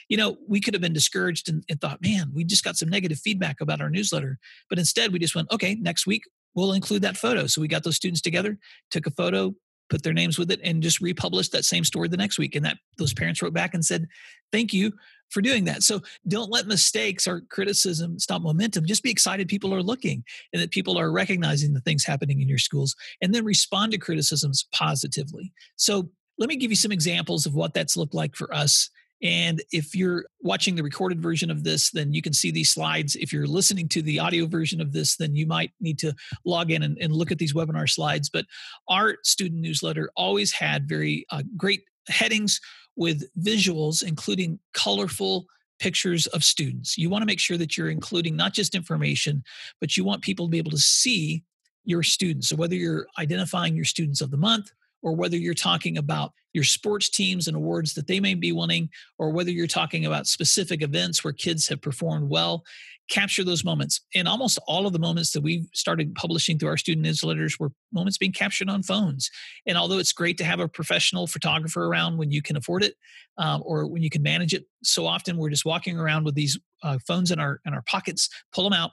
You 0.08 0.16
know, 0.16 0.36
we 0.46 0.60
could 0.60 0.74
have 0.74 0.80
been 0.80 0.92
discouraged 0.92 1.48
and, 1.48 1.64
and 1.68 1.80
thought, 1.80 2.02
man, 2.02 2.30
we 2.34 2.44
just 2.44 2.64
got 2.64 2.76
some 2.76 2.88
negative 2.88 3.18
feedback 3.18 3.60
about 3.60 3.80
our 3.80 3.90
newsletter. 3.90 4.38
But 4.68 4.78
instead, 4.78 5.12
we 5.12 5.18
just 5.18 5.34
went, 5.34 5.50
okay, 5.50 5.74
next 5.74 6.06
week, 6.06 6.24
we'll 6.54 6.72
include 6.72 7.02
that 7.02 7.16
photo. 7.16 7.46
So 7.46 7.60
we 7.60 7.68
got 7.68 7.82
those 7.82 7.96
students 7.96 8.20
together, 8.20 8.58
took 8.90 9.06
a 9.06 9.10
photo, 9.10 9.54
put 9.92 10.02
their 10.02 10.14
names 10.14 10.38
with 10.38 10.50
it 10.50 10.58
and 10.64 10.82
just 10.82 11.02
republished 11.02 11.52
that 11.52 11.66
same 11.66 11.84
story 11.84 12.08
the 12.08 12.16
next 12.16 12.38
week 12.38 12.56
and 12.56 12.64
that 12.64 12.78
those 12.96 13.12
parents 13.12 13.42
wrote 13.42 13.52
back 13.52 13.74
and 13.74 13.84
said 13.84 14.08
thank 14.50 14.72
you 14.72 14.90
for 15.28 15.42
doing 15.42 15.64
that. 15.64 15.82
So 15.82 16.00
don't 16.26 16.50
let 16.50 16.66
mistakes 16.66 17.26
or 17.26 17.42
criticism 17.42 18.18
stop 18.18 18.40
momentum. 18.40 18.86
Just 18.86 19.02
be 19.02 19.10
excited 19.10 19.48
people 19.48 19.74
are 19.74 19.82
looking 19.82 20.24
and 20.52 20.62
that 20.62 20.70
people 20.70 20.98
are 20.98 21.12
recognizing 21.12 21.74
the 21.74 21.80
things 21.82 22.06
happening 22.06 22.40
in 22.40 22.48
your 22.48 22.58
schools 22.58 22.96
and 23.20 23.34
then 23.34 23.44
respond 23.44 23.92
to 23.92 23.98
criticisms 23.98 24.66
positively. 24.72 25.52
So 25.76 26.08
let 26.38 26.48
me 26.48 26.56
give 26.56 26.70
you 26.70 26.76
some 26.76 26.92
examples 26.92 27.44
of 27.44 27.54
what 27.54 27.74
that's 27.74 27.96
looked 27.96 28.14
like 28.14 28.34
for 28.34 28.52
us 28.54 28.88
and 29.22 29.62
if 29.70 29.94
you're 29.94 30.24
watching 30.40 30.74
the 30.74 30.82
recorded 30.82 31.22
version 31.22 31.50
of 31.50 31.62
this, 31.62 31.90
then 31.90 32.12
you 32.12 32.22
can 32.22 32.32
see 32.32 32.50
these 32.50 32.72
slides. 32.72 33.14
If 33.14 33.32
you're 33.32 33.46
listening 33.46 33.88
to 33.90 34.02
the 34.02 34.18
audio 34.18 34.46
version 34.46 34.80
of 34.80 34.92
this, 34.92 35.16
then 35.16 35.36
you 35.36 35.46
might 35.46 35.70
need 35.80 35.98
to 36.00 36.14
log 36.44 36.72
in 36.72 36.82
and, 36.82 36.98
and 37.00 37.12
look 37.12 37.30
at 37.30 37.38
these 37.38 37.54
webinar 37.54 37.88
slides. 37.88 38.28
But 38.28 38.46
our 38.88 39.16
student 39.22 39.60
newsletter 39.60 40.10
always 40.16 40.52
had 40.52 40.88
very 40.88 41.24
uh, 41.30 41.44
great 41.56 41.82
headings 42.08 42.60
with 42.96 43.24
visuals, 43.40 44.02
including 44.02 44.58
colorful 44.74 45.46
pictures 45.78 46.26
of 46.28 46.42
students. 46.42 46.98
You 46.98 47.08
want 47.08 47.22
to 47.22 47.26
make 47.26 47.40
sure 47.40 47.58
that 47.58 47.76
you're 47.76 47.90
including 47.90 48.36
not 48.36 48.54
just 48.54 48.74
information, 48.74 49.44
but 49.80 49.96
you 49.96 50.04
want 50.04 50.22
people 50.22 50.46
to 50.46 50.50
be 50.50 50.58
able 50.58 50.70
to 50.72 50.78
see 50.78 51.44
your 51.84 52.02
students. 52.02 52.48
So 52.48 52.56
whether 52.56 52.74
you're 52.74 53.06
identifying 53.18 53.76
your 53.76 53.84
students 53.84 54.20
of 54.20 54.30
the 54.30 54.36
month, 54.36 54.70
or 55.02 55.14
whether 55.14 55.36
you're 55.36 55.54
talking 55.54 55.98
about 55.98 56.32
your 56.52 56.64
sports 56.64 57.08
teams 57.08 57.48
and 57.48 57.56
awards 57.56 57.94
that 57.94 58.06
they 58.06 58.20
may 58.20 58.34
be 58.34 58.52
winning, 58.52 58.90
or 59.18 59.30
whether 59.30 59.50
you're 59.50 59.66
talking 59.66 60.04
about 60.06 60.26
specific 60.26 60.82
events 60.82 61.24
where 61.24 61.32
kids 61.32 61.68
have 61.68 61.80
performed 61.80 62.28
well, 62.28 62.62
capture 63.08 63.44
those 63.44 63.64
moments. 63.64 64.00
And 64.14 64.28
almost 64.28 64.58
all 64.66 64.86
of 64.86 64.92
the 64.92 64.98
moments 64.98 65.32
that 65.32 65.42
we've 65.42 65.66
started 65.74 66.14
publishing 66.14 66.58
through 66.58 66.70
our 66.70 66.76
student 66.76 67.06
newsletters 67.06 67.58
were 67.58 67.72
moments 67.92 68.18
being 68.18 68.32
captured 68.32 68.68
on 68.68 68.82
phones. 68.82 69.30
And 69.66 69.76
although 69.76 69.98
it's 69.98 70.12
great 70.12 70.38
to 70.38 70.44
have 70.44 70.60
a 70.60 70.68
professional 70.68 71.26
photographer 71.26 71.84
around 71.84 72.16
when 72.16 72.30
you 72.30 72.42
can 72.42 72.56
afford 72.56 72.84
it 72.84 72.94
um, 73.38 73.62
or 73.66 73.86
when 73.86 74.02
you 74.02 74.10
can 74.10 74.22
manage 74.22 74.54
it, 74.54 74.64
so 74.82 75.06
often 75.06 75.36
we're 75.36 75.50
just 75.50 75.64
walking 75.64 75.98
around 75.98 76.24
with 76.24 76.34
these 76.34 76.58
uh, 76.82 76.98
phones 77.06 77.30
in 77.30 77.38
our 77.38 77.60
in 77.66 77.74
our 77.74 77.82
pockets, 77.82 78.28
pull 78.54 78.64
them 78.64 78.72
out, 78.72 78.92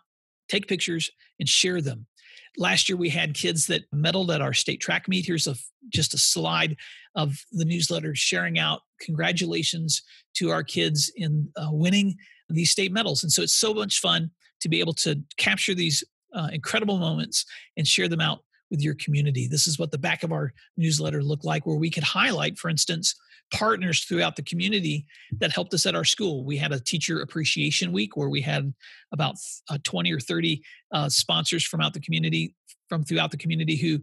take 0.50 0.67
pictures, 0.67 1.10
and 1.39 1.48
share 1.48 1.82
them. 1.82 2.06
Last 2.58 2.90
year, 2.90 2.98
we 2.98 3.10
had 3.10 3.34
kids 3.34 3.68
that 3.68 3.90
medaled 3.92 4.34
at 4.34 4.42
our 4.42 4.54
state 4.54 4.82
track 4.82 5.08
meet. 5.08 5.26
Here's 5.26 5.48
a 5.48 5.56
just 5.90 6.14
a 6.14 6.18
slide 6.18 6.76
of 7.16 7.38
the 7.52 7.66
newsletter 7.66 8.14
sharing 8.16 8.60
out 8.60 8.82
congratulations 9.02 10.04
to 10.36 10.50
our 10.52 10.64
kids 10.64 11.12
in 11.16 11.50
uh, 11.56 11.70
winning 11.72 12.16
these 12.50 12.72
state 12.72 12.92
medals. 12.92 13.24
And 13.24 13.32
so 13.32 13.42
it's 13.42 13.54
so 13.56 13.74
much 13.74 14.00
fun 14.00 14.32
to 14.62 14.70
be 14.70 14.80
able 14.80 14.94
to 14.94 15.22
capture 15.38 15.74
these 15.74 16.04
uh, 16.34 16.50
incredible 16.52 16.98
moments 16.98 17.46
and 17.78 17.88
share 17.88 18.08
them 18.08 18.22
out 18.22 18.40
with 18.69 18.82
your 18.82 18.95
community. 18.95 19.47
This 19.47 19.67
is 19.67 19.79
what 19.79 19.91
the 19.91 19.97
back 19.97 20.23
of 20.23 20.32
our 20.32 20.53
newsletter 20.77 21.23
looked 21.23 21.45
like, 21.45 21.65
where 21.65 21.77
we 21.77 21.89
could 21.89 22.03
highlight, 22.03 22.58
for 22.58 22.69
instance, 22.69 23.15
partners 23.51 24.03
throughout 24.03 24.36
the 24.36 24.43
community 24.43 25.05
that 25.39 25.51
helped 25.51 25.73
us 25.73 25.86
at 25.86 25.95
our 25.95 26.05
school. 26.05 26.45
We 26.45 26.58
had 26.58 26.71
a 26.71 26.79
teacher 26.79 27.21
appreciation 27.21 27.91
week 27.91 28.15
where 28.15 28.29
we 28.29 28.41
had 28.41 28.73
about 29.12 29.36
uh, 29.69 29.79
20 29.84 30.12
or 30.13 30.19
30 30.19 30.62
uh, 30.91 31.10
sponsors 31.10 31.63
from 31.63 31.82
out 31.82 31.93
the 31.93 31.99
community, 31.99 32.55
from 32.88 33.03
throughout 33.03 33.32
the 33.32 33.38
community 33.38 33.75
who 33.75 33.99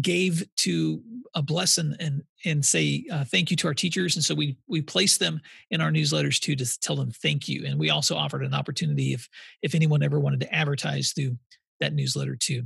gave 0.00 0.46
to 0.56 1.02
a 1.34 1.42
blessing 1.42 1.96
and 1.98 2.22
and 2.44 2.64
say 2.64 3.04
uh, 3.10 3.24
thank 3.24 3.50
you 3.50 3.56
to 3.56 3.66
our 3.66 3.74
teachers 3.74 4.14
and 4.14 4.24
so 4.24 4.34
we 4.34 4.56
we 4.68 4.80
placed 4.80 5.18
them 5.18 5.40
in 5.70 5.80
our 5.80 5.90
newsletters 5.90 6.38
too 6.38 6.54
to 6.54 6.80
tell 6.80 6.94
them 6.94 7.10
thank 7.10 7.48
you 7.48 7.66
and 7.66 7.78
we 7.78 7.90
also 7.90 8.16
offered 8.16 8.44
an 8.44 8.54
opportunity 8.54 9.12
if 9.12 9.28
if 9.62 9.74
anyone 9.74 10.02
ever 10.02 10.20
wanted 10.20 10.38
to 10.40 10.54
advertise 10.54 11.12
through 11.12 11.36
that 11.80 11.92
newsletter 11.92 12.36
too 12.36 12.62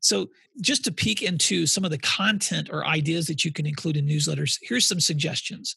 so 0.00 0.28
just 0.60 0.84
to 0.84 0.92
peek 0.92 1.22
into 1.22 1.66
some 1.66 1.84
of 1.84 1.90
the 1.90 1.98
content 1.98 2.68
or 2.72 2.86
ideas 2.86 3.26
that 3.26 3.44
you 3.44 3.52
can 3.52 3.66
include 3.66 3.96
in 3.96 4.06
newsletters 4.06 4.58
here's 4.62 4.86
some 4.86 5.00
suggestions. 5.00 5.76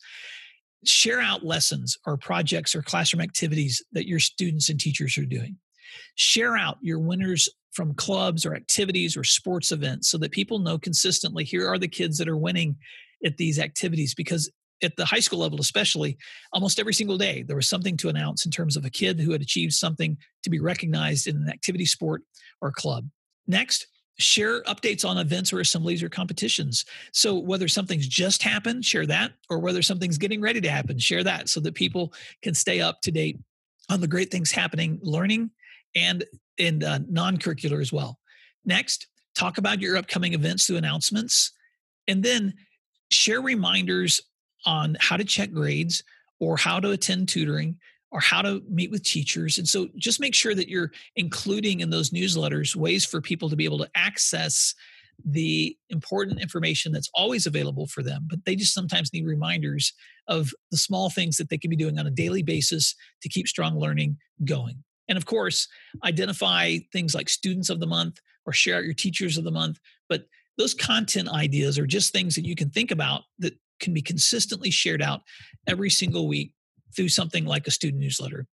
Share 0.84 1.22
out 1.22 1.46
lessons 1.46 1.98
or 2.06 2.18
projects 2.18 2.74
or 2.74 2.82
classroom 2.82 3.22
activities 3.22 3.84
that 3.92 4.08
your 4.08 4.20
students 4.20 4.70
and 4.70 4.80
teachers 4.80 5.18
are 5.18 5.26
doing. 5.26 5.58
Share 6.16 6.58
out 6.58 6.78
your 6.82 7.00
winners 7.00 7.48
from 7.72 7.94
clubs 7.94 8.46
or 8.46 8.56
activities 8.56 9.16
or 9.16 9.24
sports 9.24 9.72
events 9.72 10.10
so 10.10 10.18
that 10.18 10.32
people 10.32 10.60
know 10.60 10.78
consistently 10.78 11.44
here 11.44 11.68
are 11.68 11.78
the 11.78 11.88
kids 11.88 12.18
that 12.18 12.28
are 12.28 12.38
winning 12.38 12.76
at 13.24 13.38
these 13.38 13.60
activities 13.60 14.14
because 14.14 14.50
at 14.84 14.96
the 14.98 15.06
high 15.06 15.20
school 15.20 15.40
level 15.40 15.60
especially 15.60 16.18
almost 16.54 16.80
every 16.80 16.94
single 16.94 17.18
day 17.18 17.44
there 17.44 17.56
was 17.56 17.70
something 17.70 17.96
to 17.96 18.10
announce 18.10 18.46
in 18.46 18.52
terms 18.52 18.76
of 18.76 18.84
a 18.84 18.90
kid 18.90 19.20
who 19.20 19.32
had 19.32 19.42
achieved 19.42 19.74
something 19.74 20.18
to 20.44 20.50
be 20.50 20.60
recognized 20.60 21.28
in 21.28 21.36
an 21.38 21.50
activity 21.50 21.86
sport 21.86 22.24
or 22.62 22.72
club. 22.72 23.08
Next 23.48 23.88
share 24.20 24.62
updates 24.64 25.08
on 25.08 25.18
events 25.18 25.52
or 25.52 25.62
assemblies 25.62 26.04
or 26.04 26.10
competitions 26.10 26.86
so 27.12 27.40
whether 27.40 27.68
something's 27.68 28.08
just 28.08 28.44
happened 28.44 28.86
share 28.86 29.06
that 29.06 29.32
or 29.50 29.58
whether 29.58 29.82
something's 29.82 30.18
getting 30.18 30.42
ready 30.42 30.62
to 30.62 30.70
happen 30.70 31.00
share 31.00 31.24
that 31.24 31.50
so 31.50 31.60
that 31.60 31.74
people 31.74 32.14
can 32.44 32.54
stay 32.54 32.82
up 32.82 33.02
to 33.02 33.12
date 33.12 33.40
on 33.90 34.00
the 34.00 34.08
great 34.08 34.30
things 34.30 34.52
happening 34.52 35.00
learning 35.02 35.50
and 35.96 36.24
in 36.58 36.84
uh, 36.84 37.00
non-curricular 37.10 37.82
as 37.82 37.92
well. 37.92 38.20
Next, 38.66 39.08
talk 39.36 39.58
about 39.58 39.82
your 39.82 39.98
upcoming 39.98 40.34
events 40.34 40.66
through 40.66 40.78
announcements, 40.78 41.52
and 42.08 42.24
then 42.24 42.54
share 43.10 43.42
reminders 43.42 44.22
on 44.66 44.96
how 45.00 45.18
to 45.18 45.24
check 45.24 45.52
grades 45.52 46.04
or 46.40 46.58
how 46.58 46.80
to 46.80 46.92
attend 46.92 47.28
tutoring 47.28 47.78
or 48.12 48.20
how 48.20 48.42
to 48.42 48.62
meet 48.70 48.92
with 48.92 49.04
teachers. 49.04 49.58
And 49.58 49.68
so 49.68 49.88
just 49.98 50.20
make 50.20 50.36
sure 50.36 50.54
that 50.54 50.68
you're 50.68 50.92
including 51.16 51.80
in 51.80 51.90
those 51.90 52.10
newsletters 52.10 52.76
ways 52.76 53.06
for 53.06 53.22
people 53.22 53.50
to 53.50 53.56
be 53.56 53.66
able 53.66 53.80
to 53.80 53.90
access 53.96 54.76
the 55.24 55.78
important 55.90 56.42
information 56.42 56.92
that's 56.92 57.10
always 57.14 57.46
available 57.46 57.88
for 57.88 58.02
them, 58.04 58.26
but 58.30 58.44
they 58.46 58.56
just 58.56 58.74
sometimes 58.74 59.14
need 59.14 59.26
reminders 59.26 59.94
of 60.28 60.52
the 60.72 60.78
small 60.78 61.10
things 61.10 61.38
that 61.38 61.50
they 61.50 61.58
can 61.58 61.70
be 61.70 61.76
doing 61.76 62.00
on 62.00 62.08
a 62.08 62.12
daily 62.12 62.44
basis 62.44 62.96
to 63.22 63.30
keep 63.30 63.48
strong 63.48 63.78
learning 63.78 64.18
going. 64.46 64.84
And 65.08 65.18
of 65.18 65.26
course, 65.26 65.68
identify 66.04 66.78
things 66.92 67.14
like 67.14 67.30
students 67.30 67.70
of 67.70 67.80
the 67.80 67.88
month 67.88 68.20
or 68.46 68.54
share 68.54 68.78
out 68.78 68.86
your 68.86 68.94
teachers 68.94 69.38
of 69.38 69.44
the 69.44 69.52
month. 69.52 69.80
But 70.10 70.26
those 70.58 70.74
content 70.74 71.30
ideas 71.30 71.78
are 71.78 71.88
just 71.88 72.12
things 72.12 72.36
that 72.36 72.46
you 72.46 72.56
can 72.56 72.70
think 72.70 72.92
about 72.92 73.24
that 73.40 73.54
can 73.80 73.94
be 73.94 74.02
consistently 74.02 74.72
shared 74.72 75.02
out 75.02 75.22
every 75.68 75.90
single 75.90 76.28
week 76.28 76.54
through 76.96 77.10
something 77.10 77.46
like 77.46 77.68
a 77.68 77.72
student 77.72 78.02
newsletter. 78.02 78.46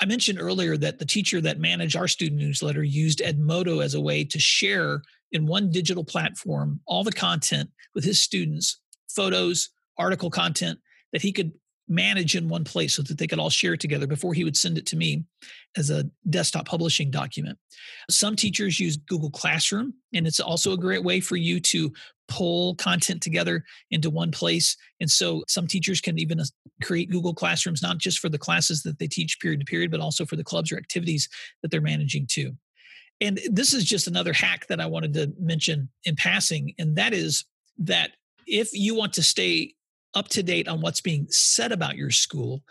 I 0.00 0.06
mentioned 0.06 0.40
earlier 0.40 0.76
that 0.78 0.98
the 0.98 1.06
teacher 1.06 1.40
that 1.40 1.58
managed 1.58 1.96
our 1.96 2.08
student 2.08 2.40
newsletter 2.40 2.82
used 2.82 3.20
Edmodo 3.20 3.84
as 3.84 3.94
a 3.94 4.00
way 4.00 4.24
to 4.24 4.38
share 4.38 5.02
in 5.32 5.46
one 5.46 5.70
digital 5.70 6.04
platform 6.04 6.80
all 6.86 7.04
the 7.04 7.12
content 7.12 7.70
with 7.94 8.04
his 8.04 8.20
students, 8.20 8.80
photos, 9.08 9.70
article 9.98 10.30
content 10.30 10.78
that 11.12 11.22
he 11.22 11.32
could 11.32 11.52
manage 11.88 12.36
in 12.36 12.48
one 12.48 12.64
place 12.64 12.94
so 12.94 13.02
that 13.02 13.18
they 13.18 13.26
could 13.26 13.38
all 13.38 13.50
share 13.50 13.74
it 13.74 13.80
together 13.80 14.06
before 14.06 14.32
he 14.32 14.44
would 14.44 14.56
send 14.56 14.78
it 14.78 14.86
to 14.86 14.96
me 14.96 15.24
as 15.76 15.90
a 15.90 16.08
desktop 16.30 16.66
publishing 16.66 17.10
document. 17.10 17.58
Some 18.08 18.36
teachers 18.36 18.80
use 18.80 18.96
Google 18.96 19.30
Classroom, 19.30 19.94
and 20.14 20.26
it's 20.26 20.40
also 20.40 20.72
a 20.72 20.78
great 20.78 21.04
way 21.04 21.20
for 21.20 21.36
you 21.36 21.60
to 21.60 21.92
pull 22.32 22.74
content 22.76 23.20
together 23.20 23.62
into 23.90 24.08
one 24.08 24.30
place. 24.30 24.74
And 25.00 25.10
so 25.10 25.44
some 25.48 25.66
teachers 25.66 26.00
can 26.00 26.18
even 26.18 26.40
uh, 26.40 26.44
create 26.82 27.10
Google 27.10 27.34
Classrooms, 27.34 27.82
not 27.82 27.98
just 27.98 28.20
for 28.20 28.30
the 28.30 28.38
classes 28.38 28.82
that 28.84 28.98
they 28.98 29.06
teach 29.06 29.38
period 29.38 29.60
to 29.60 29.66
period, 29.66 29.90
but 29.90 30.00
also 30.00 30.24
for 30.24 30.36
the 30.36 30.44
clubs 30.44 30.72
or 30.72 30.78
activities 30.78 31.28
that 31.60 31.70
they're 31.70 31.82
managing 31.82 32.26
too. 32.26 32.52
And 33.20 33.38
this 33.50 33.74
is 33.74 33.84
just 33.84 34.06
another 34.06 34.32
hack 34.32 34.66
that 34.68 34.80
I 34.80 34.86
wanted 34.86 35.12
to 35.14 35.32
mention 35.38 35.90
in 36.04 36.16
passing, 36.16 36.74
and 36.78 36.96
that 36.96 37.12
is 37.12 37.44
that 37.78 38.12
if 38.46 38.70
you 38.72 38.94
want 38.94 39.12
to 39.14 39.22
stay 39.22 39.74
up 40.14 40.28
to 40.28 40.42
date 40.42 40.68
on 40.68 40.80
what's 40.80 41.02
being 41.02 41.26
said 41.28 41.70
about 41.70 41.96
your 41.96 42.10
school, 42.10 42.62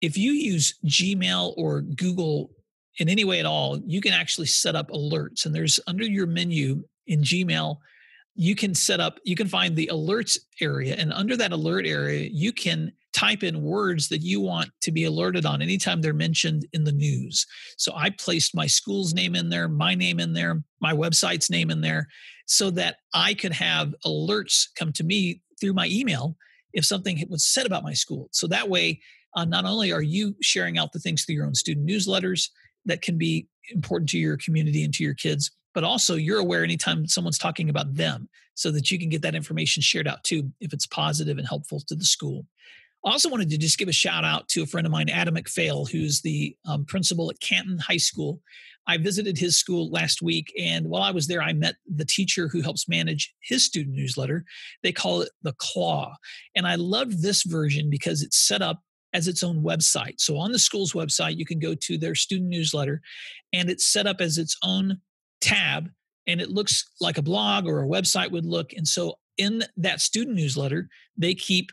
if 0.00 0.16
you 0.16 0.32
use 0.32 0.78
Gmail 0.86 1.52
or 1.58 1.82
Google 1.82 2.50
in 2.98 3.08
any 3.08 3.24
way 3.24 3.38
at 3.38 3.46
all, 3.46 3.78
you 3.86 4.00
can 4.00 4.12
actually 4.12 4.46
set 4.46 4.74
up 4.74 4.88
alerts. 4.90 5.44
And 5.44 5.54
there's 5.54 5.78
under 5.86 6.04
your 6.04 6.26
menu 6.26 6.82
in 7.06 7.22
Gmail, 7.22 7.76
you 8.34 8.54
can 8.54 8.74
set 8.74 9.00
up, 9.00 9.18
you 9.24 9.36
can 9.36 9.48
find 9.48 9.76
the 9.76 9.90
alerts 9.92 10.38
area. 10.60 10.94
And 10.96 11.12
under 11.12 11.36
that 11.36 11.52
alert 11.52 11.86
area, 11.86 12.28
you 12.32 12.52
can 12.52 12.92
type 13.12 13.42
in 13.42 13.62
words 13.62 14.08
that 14.08 14.22
you 14.22 14.40
want 14.40 14.70
to 14.82 14.92
be 14.92 15.04
alerted 15.04 15.44
on 15.44 15.60
anytime 15.60 16.00
they're 16.00 16.14
mentioned 16.14 16.66
in 16.72 16.84
the 16.84 16.92
news. 16.92 17.44
So 17.76 17.92
I 17.94 18.10
placed 18.10 18.54
my 18.54 18.66
school's 18.66 19.14
name 19.14 19.34
in 19.34 19.48
there, 19.48 19.68
my 19.68 19.94
name 19.94 20.20
in 20.20 20.32
there, 20.32 20.62
my 20.80 20.92
website's 20.92 21.50
name 21.50 21.70
in 21.70 21.80
there, 21.80 22.06
so 22.46 22.70
that 22.70 22.96
I 23.12 23.34
could 23.34 23.52
have 23.52 23.94
alerts 24.06 24.68
come 24.78 24.92
to 24.92 25.04
me 25.04 25.42
through 25.60 25.74
my 25.74 25.88
email 25.88 26.36
if 26.72 26.84
something 26.84 27.22
was 27.28 27.46
said 27.46 27.66
about 27.66 27.82
my 27.82 27.92
school. 27.92 28.28
So 28.32 28.46
that 28.46 28.68
way, 28.68 29.00
uh, 29.36 29.44
not 29.44 29.64
only 29.64 29.92
are 29.92 30.02
you 30.02 30.34
sharing 30.40 30.78
out 30.78 30.92
the 30.92 30.98
things 30.98 31.24
through 31.24 31.36
your 31.36 31.46
own 31.46 31.54
student 31.54 31.88
newsletters 31.88 32.48
that 32.84 33.02
can 33.02 33.18
be 33.18 33.48
important 33.72 34.08
to 34.10 34.18
your 34.18 34.36
community 34.36 34.84
and 34.84 34.94
to 34.94 35.04
your 35.04 35.14
kids, 35.14 35.50
but 35.74 35.84
also 35.84 36.14
you're 36.14 36.38
aware 36.38 36.64
anytime 36.64 37.06
someone's 37.06 37.38
talking 37.38 37.68
about 37.68 37.94
them 37.94 38.28
so 38.54 38.70
that 38.70 38.90
you 38.90 38.98
can 38.98 39.08
get 39.08 39.22
that 39.22 39.34
information 39.34 39.82
shared 39.82 40.08
out 40.08 40.22
too 40.24 40.50
if 40.60 40.72
it's 40.72 40.86
positive 40.86 41.38
and 41.38 41.48
helpful 41.48 41.80
to 41.80 41.94
the 41.94 42.04
school. 42.04 42.46
I 43.04 43.12
also 43.12 43.30
wanted 43.30 43.48
to 43.50 43.58
just 43.58 43.78
give 43.78 43.88
a 43.88 43.92
shout 43.92 44.24
out 44.24 44.48
to 44.48 44.62
a 44.62 44.66
friend 44.66 44.86
of 44.86 44.92
mine, 44.92 45.08
Adam 45.08 45.34
McPhail, 45.34 45.90
who's 45.90 46.20
the 46.20 46.54
um, 46.66 46.84
principal 46.84 47.30
at 47.30 47.40
Canton 47.40 47.78
High 47.78 47.96
School. 47.96 48.40
I 48.86 48.98
visited 48.98 49.38
his 49.38 49.58
school 49.58 49.90
last 49.90 50.20
week, 50.20 50.52
and 50.58 50.86
while 50.86 51.02
I 51.02 51.10
was 51.10 51.26
there, 51.26 51.40
I 51.40 51.52
met 51.52 51.76
the 51.86 52.04
teacher 52.04 52.48
who 52.48 52.60
helps 52.60 52.88
manage 52.88 53.32
his 53.40 53.64
student 53.64 53.96
newsletter. 53.96 54.44
They 54.82 54.92
call 54.92 55.22
it 55.22 55.30
the 55.42 55.54
Claw. 55.56 56.16
And 56.54 56.66
I 56.66 56.74
loved 56.74 57.22
this 57.22 57.44
version 57.44 57.88
because 57.88 58.22
it's 58.22 58.36
set 58.38 58.60
up 58.60 58.82
as 59.14 59.28
its 59.28 59.42
own 59.42 59.62
website. 59.62 60.20
So 60.20 60.36
on 60.36 60.52
the 60.52 60.58
school's 60.58 60.92
website, 60.92 61.36
you 61.36 61.46
can 61.46 61.58
go 61.58 61.74
to 61.74 61.98
their 61.98 62.14
student 62.14 62.50
newsletter, 62.50 63.00
and 63.52 63.70
it's 63.70 63.86
set 63.86 64.06
up 64.06 64.20
as 64.20 64.36
its 64.36 64.56
own 64.62 65.00
tab, 65.40 65.90
and 66.26 66.40
it 66.40 66.50
looks 66.50 66.90
like 67.00 67.18
a 67.18 67.22
blog 67.22 67.66
or 67.66 67.82
a 67.82 67.88
website 67.88 68.30
would 68.30 68.46
look. 68.46 68.72
And 68.72 68.86
so 68.86 69.18
in 69.36 69.64
that 69.76 70.00
student 70.00 70.36
newsletter, 70.36 70.88
they 71.16 71.34
keep 71.34 71.72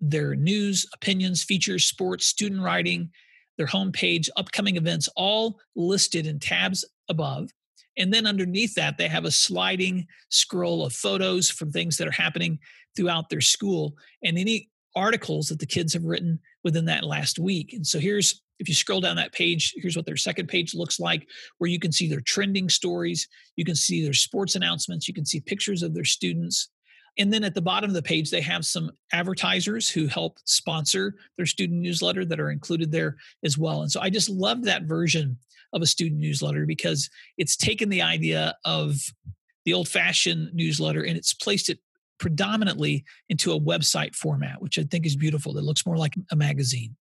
their 0.00 0.34
news, 0.34 0.86
opinions, 0.94 1.42
features, 1.42 1.84
sports, 1.84 2.26
student 2.26 2.62
writing, 2.62 3.10
their 3.56 3.66
homepage, 3.66 4.28
upcoming 4.36 4.76
events, 4.76 5.08
all 5.16 5.58
listed 5.74 6.26
in 6.26 6.38
tabs 6.38 6.84
above. 7.08 7.50
And 7.96 8.14
then 8.14 8.26
underneath 8.26 8.74
that, 8.76 8.96
they 8.96 9.08
have 9.08 9.24
a 9.24 9.30
sliding 9.32 10.06
scroll 10.30 10.86
of 10.86 10.92
photos 10.92 11.50
from 11.50 11.72
things 11.72 11.96
that 11.96 12.06
are 12.06 12.12
happening 12.12 12.60
throughout 12.96 13.28
their 13.28 13.40
school 13.40 13.96
and 14.22 14.38
any 14.38 14.70
articles 14.94 15.48
that 15.48 15.58
the 15.58 15.66
kids 15.66 15.92
have 15.92 16.04
written 16.04 16.38
within 16.62 16.84
that 16.84 17.04
last 17.04 17.38
week. 17.38 17.72
And 17.72 17.86
so 17.86 17.98
here's 17.98 18.40
If 18.58 18.68
you 18.68 18.74
scroll 18.74 19.00
down 19.00 19.16
that 19.16 19.32
page, 19.32 19.74
here's 19.76 19.96
what 19.96 20.06
their 20.06 20.16
second 20.16 20.48
page 20.48 20.74
looks 20.74 20.98
like, 20.98 21.28
where 21.58 21.70
you 21.70 21.78
can 21.78 21.92
see 21.92 22.08
their 22.08 22.20
trending 22.20 22.68
stories, 22.68 23.28
you 23.56 23.64
can 23.64 23.74
see 23.74 24.02
their 24.02 24.12
sports 24.12 24.54
announcements, 24.54 25.08
you 25.08 25.14
can 25.14 25.24
see 25.24 25.40
pictures 25.40 25.82
of 25.82 25.94
their 25.94 26.04
students. 26.04 26.68
And 27.18 27.32
then 27.32 27.42
at 27.42 27.54
the 27.54 27.62
bottom 27.62 27.90
of 27.90 27.94
the 27.94 28.02
page, 28.02 28.30
they 28.30 28.40
have 28.40 28.64
some 28.64 28.92
advertisers 29.12 29.88
who 29.88 30.06
help 30.06 30.38
sponsor 30.44 31.14
their 31.36 31.46
student 31.46 31.80
newsletter 31.80 32.24
that 32.24 32.38
are 32.38 32.50
included 32.50 32.92
there 32.92 33.16
as 33.44 33.58
well. 33.58 33.82
And 33.82 33.90
so 33.90 34.00
I 34.00 34.08
just 34.08 34.30
love 34.30 34.64
that 34.64 34.84
version 34.84 35.36
of 35.72 35.82
a 35.82 35.86
student 35.86 36.20
newsletter 36.20 36.64
because 36.64 37.10
it's 37.36 37.56
taken 37.56 37.88
the 37.88 38.02
idea 38.02 38.54
of 38.64 38.96
the 39.64 39.74
old 39.74 39.88
fashioned 39.88 40.54
newsletter 40.54 41.02
and 41.02 41.16
it's 41.16 41.34
placed 41.34 41.68
it 41.68 41.78
predominantly 42.18 43.04
into 43.28 43.52
a 43.52 43.60
website 43.60 44.14
format, 44.14 44.60
which 44.62 44.78
I 44.78 44.84
think 44.84 45.06
is 45.06 45.16
beautiful. 45.16 45.52
That 45.52 45.64
looks 45.64 45.86
more 45.86 45.96
like 45.96 46.14
a 46.30 46.36
magazine. 46.36 46.96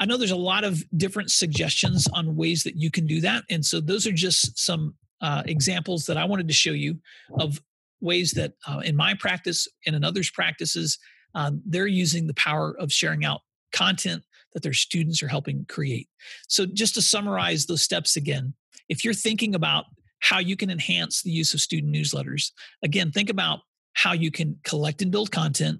I 0.00 0.06
know 0.06 0.16
there's 0.16 0.30
a 0.30 0.36
lot 0.36 0.64
of 0.64 0.82
different 0.96 1.30
suggestions 1.30 2.08
on 2.14 2.34
ways 2.34 2.64
that 2.64 2.74
you 2.74 2.90
can 2.90 3.06
do 3.06 3.20
that. 3.20 3.44
And 3.50 3.64
so 3.64 3.80
those 3.80 4.06
are 4.06 4.12
just 4.12 4.58
some 4.58 4.94
uh, 5.20 5.42
examples 5.44 6.06
that 6.06 6.16
I 6.16 6.24
wanted 6.24 6.48
to 6.48 6.54
show 6.54 6.72
you 6.72 6.98
of 7.38 7.60
ways 8.00 8.32
that 8.32 8.54
uh, 8.66 8.78
in 8.78 8.96
my 8.96 9.12
practice 9.14 9.68
and 9.86 9.94
in 9.94 10.02
others' 10.02 10.30
practices, 10.30 10.98
um, 11.34 11.60
they're 11.66 11.86
using 11.86 12.26
the 12.26 12.34
power 12.34 12.74
of 12.78 12.90
sharing 12.90 13.26
out 13.26 13.42
content 13.72 14.24
that 14.54 14.62
their 14.62 14.72
students 14.72 15.22
are 15.22 15.28
helping 15.28 15.66
create. 15.68 16.08
So, 16.48 16.66
just 16.66 16.94
to 16.94 17.02
summarize 17.02 17.66
those 17.66 17.82
steps 17.82 18.16
again, 18.16 18.54
if 18.88 19.04
you're 19.04 19.14
thinking 19.14 19.54
about 19.54 19.84
how 20.20 20.38
you 20.38 20.56
can 20.56 20.70
enhance 20.70 21.22
the 21.22 21.30
use 21.30 21.54
of 21.54 21.60
student 21.60 21.94
newsletters, 21.94 22.50
again, 22.82 23.12
think 23.12 23.30
about 23.30 23.60
how 23.92 24.12
you 24.12 24.30
can 24.30 24.58
collect 24.64 25.02
and 25.02 25.12
build 25.12 25.30
content, 25.30 25.78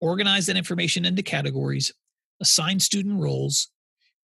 organize 0.00 0.46
that 0.46 0.56
information 0.56 1.04
into 1.04 1.22
categories, 1.22 1.92
assign 2.40 2.80
student 2.80 3.20
roles, 3.20 3.68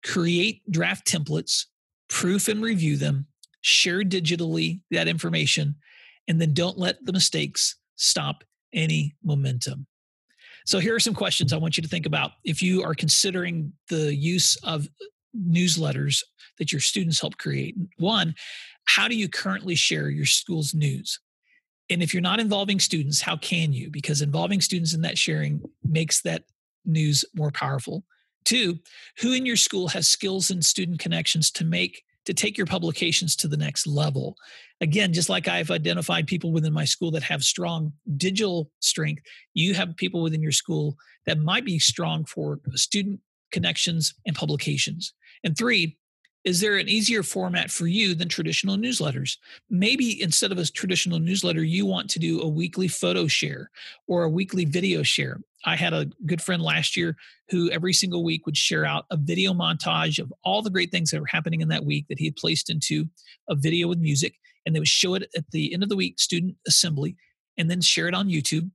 create 0.05 0.63
draft 0.71 1.07
templates, 1.07 1.67
proof 2.09 2.49
and 2.49 2.63
review 2.63 2.97
them, 2.97 3.27
share 3.61 4.03
digitally 4.03 4.81
that 4.91 5.09
information, 5.09 5.77
and 6.29 6.41
then 6.41 6.55
don't 6.55 6.79
let 6.79 7.05
the 7.05 7.13
mistakes 7.13 7.77
stop 7.97 8.45
any 8.73 9.15
momentum. 9.25 9.87
So, 10.65 10.79
here 10.79 10.95
are 10.95 11.01
some 11.01 11.15
questions 11.15 11.53
I 11.53 11.59
want 11.59 11.77
you 11.77 11.83
to 11.83 11.89
think 11.89 12.07
about 12.07 12.33
if 12.45 12.63
you 12.63 12.83
are 12.83 12.95
considering 12.95 13.73
the 13.89 14.15
use 14.15 14.57
of 14.65 14.89
newsletters 15.37 16.23
that 16.59 16.73
your 16.73 16.81
students 16.81 17.21
help 17.21 17.37
create. 17.39 17.77
One, 17.99 18.35
how 18.87 19.09
do 19.09 19.17
you 19.17 19.29
currently 19.29 19.75
share 19.75 20.09
your 20.09 20.27
school's 20.27 20.75
news? 20.75 21.21
And 21.89 22.03
if 22.03 22.13
you're 22.13 22.21
not 22.21 22.41
involving 22.41 22.81
students, 22.81 23.21
how 23.21 23.37
can 23.37 23.73
you? 23.73 23.91
Because 23.91 24.23
involving 24.23 24.61
students 24.61 24.93
in 24.93 25.03
that 25.03 25.19
sharing 25.19 25.63
makes 25.85 26.23
that 26.23 26.45
news 26.87 27.25
more 27.35 27.51
powerful. 27.51 28.05
Two, 28.45 28.79
who 29.19 29.33
in 29.33 29.45
your 29.45 29.57
school 29.57 29.89
has 29.89 30.09
skills 30.09 30.51
and 30.51 30.65
student 30.65 31.01
connections 31.01 31.51
to 31.53 31.65
make 31.65 32.05
to 32.27 32.35
take 32.35 32.59
your 32.59 32.67
publications 32.67 33.37
to 33.37 33.49
the 33.49 33.57
next 33.57 33.87
level. 33.87 34.37
Again, 34.81 35.13
just 35.13 35.29
like 35.29 35.49
I've 35.49 35.71
identified 35.71 36.27
people 36.27 36.53
within 36.53 36.73
my 36.73 36.85
school 36.85 37.13
that 37.13 37.23
have 37.23 37.43
strong 37.43 37.93
digital 38.17 38.71
strength, 38.81 39.23
you 39.55 39.75
have 39.75 39.97
people 39.97 40.23
within 40.23 40.43
your 40.43 40.53
school 40.53 40.97
that 41.27 41.39
might 41.39 41.65
be 41.65 41.79
strong 41.79 42.25
for 42.25 42.61
student 42.75 43.21
connections 43.53 44.15
and 44.27 44.37
publications. 44.37 45.15
And 45.45 45.57
three, 45.57 45.97
is 46.45 46.61
there 46.61 46.77
an 46.77 46.89
easier 46.89 47.25
format 47.25 47.71
for 47.71 47.89
you 47.89 48.15
than 48.15 48.29
traditional 48.29 48.77
newsletters? 48.77 49.37
Maybe 49.69 50.23
instead 50.23 50.53
of 50.53 50.59
a 50.59 50.65
traditional 50.65 51.19
newsletter, 51.19 51.65
you 51.65 51.87
want 51.87 52.09
to 52.11 52.21
do 52.21 52.41
a 52.41 52.49
weekly 52.49 52.87
photo 52.87 53.27
share 53.27 53.71
or 54.07 54.23
a 54.23 54.31
weekly 54.31 54.65
video 54.65 55.03
share. 55.03 55.41
I 55.67 55.75
had 55.77 55.93
a 55.93 56.07
good 56.25 56.41
friend 56.41 56.63
last 56.63 56.97
year 56.97 57.17
who 57.51 57.71
every 57.71 57.93
single 57.93 58.25
week 58.25 58.47
would 58.47 58.57
share 58.57 58.87
out 58.87 59.05
a 59.11 59.17
video 59.17 59.53
montage 59.53 60.21
of 60.21 60.33
all 60.45 60.63
the 60.63 60.71
great 60.71 60.93
things 60.93 61.11
that 61.11 61.21
were 61.21 61.27
happening 61.27 61.61
in 61.61 61.69
that 61.69 61.85
week 61.85 62.07
that 62.09 62.21
he 62.21 62.25
had 62.25 62.37
placed 62.37 62.71
into 62.71 63.07
a 63.49 63.57
video 63.57 63.89
with 63.89 63.99
music. 63.99 64.35
And 64.65 64.75
they 64.75 64.81
would 64.81 64.89
show 64.89 65.15
it 65.15 65.29
at 65.37 65.51
the 65.51 65.75
end 65.75 65.83
of 65.83 65.89
the 65.89 65.97
week, 65.97 66.19
student 66.21 66.57
assembly, 66.67 67.17
and 67.59 67.71
then 67.71 67.81
share 67.81 68.09
it 68.09 68.15
on 68.15 68.29
YouTube. 68.29 68.71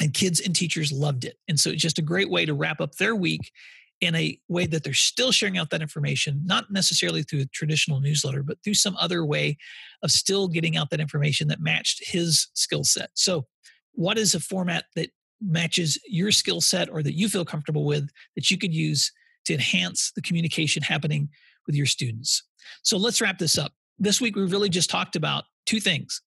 And 0.00 0.14
kids 0.14 0.40
and 0.40 0.56
teachers 0.56 0.90
loved 0.90 1.24
it. 1.24 1.36
And 1.46 1.60
so 1.60 1.70
it's 1.70 1.82
just 1.82 1.98
a 1.98 2.02
great 2.02 2.30
way 2.30 2.46
to 2.46 2.54
wrap 2.54 2.80
up 2.80 2.94
their 2.94 3.14
week 3.14 3.52
in 4.00 4.14
a 4.14 4.38
way 4.48 4.64
that 4.64 4.82
they're 4.82 4.94
still 4.94 5.30
sharing 5.30 5.58
out 5.58 5.68
that 5.70 5.82
information, 5.82 6.40
not 6.46 6.70
necessarily 6.70 7.22
through 7.22 7.40
a 7.40 7.46
traditional 7.46 8.00
newsletter, 8.00 8.42
but 8.42 8.56
through 8.64 8.74
some 8.74 8.96
other 8.98 9.26
way 9.26 9.58
of 10.02 10.10
still 10.10 10.48
getting 10.48 10.76
out 10.76 10.88
that 10.88 11.00
information 11.00 11.48
that 11.48 11.60
matched 11.60 12.02
his 12.06 12.48
skill 12.54 12.82
set. 12.82 13.10
So, 13.14 13.46
what 13.92 14.16
is 14.16 14.34
a 14.34 14.40
format 14.40 14.84
that 14.96 15.10
matches 15.40 15.98
your 16.06 16.30
skill 16.30 16.60
set 16.60 16.90
or 16.90 17.02
that 17.02 17.14
you 17.14 17.28
feel 17.28 17.44
comfortable 17.44 17.84
with 17.84 18.10
that 18.34 18.50
you 18.50 18.58
could 18.58 18.74
use 18.74 19.12
to 19.46 19.54
enhance 19.54 20.12
the 20.12 20.22
communication 20.22 20.82
happening 20.82 21.28
with 21.66 21.74
your 21.74 21.86
students? 21.86 22.42
So, 22.82 22.96
let's 22.96 23.20
wrap 23.20 23.38
this 23.38 23.58
up. 23.58 23.72
This 23.98 24.20
week, 24.20 24.36
we 24.36 24.44
really 24.44 24.68
just 24.68 24.90
talked 24.90 25.16
about 25.16 25.44
two 25.66 25.80
things 25.80 26.22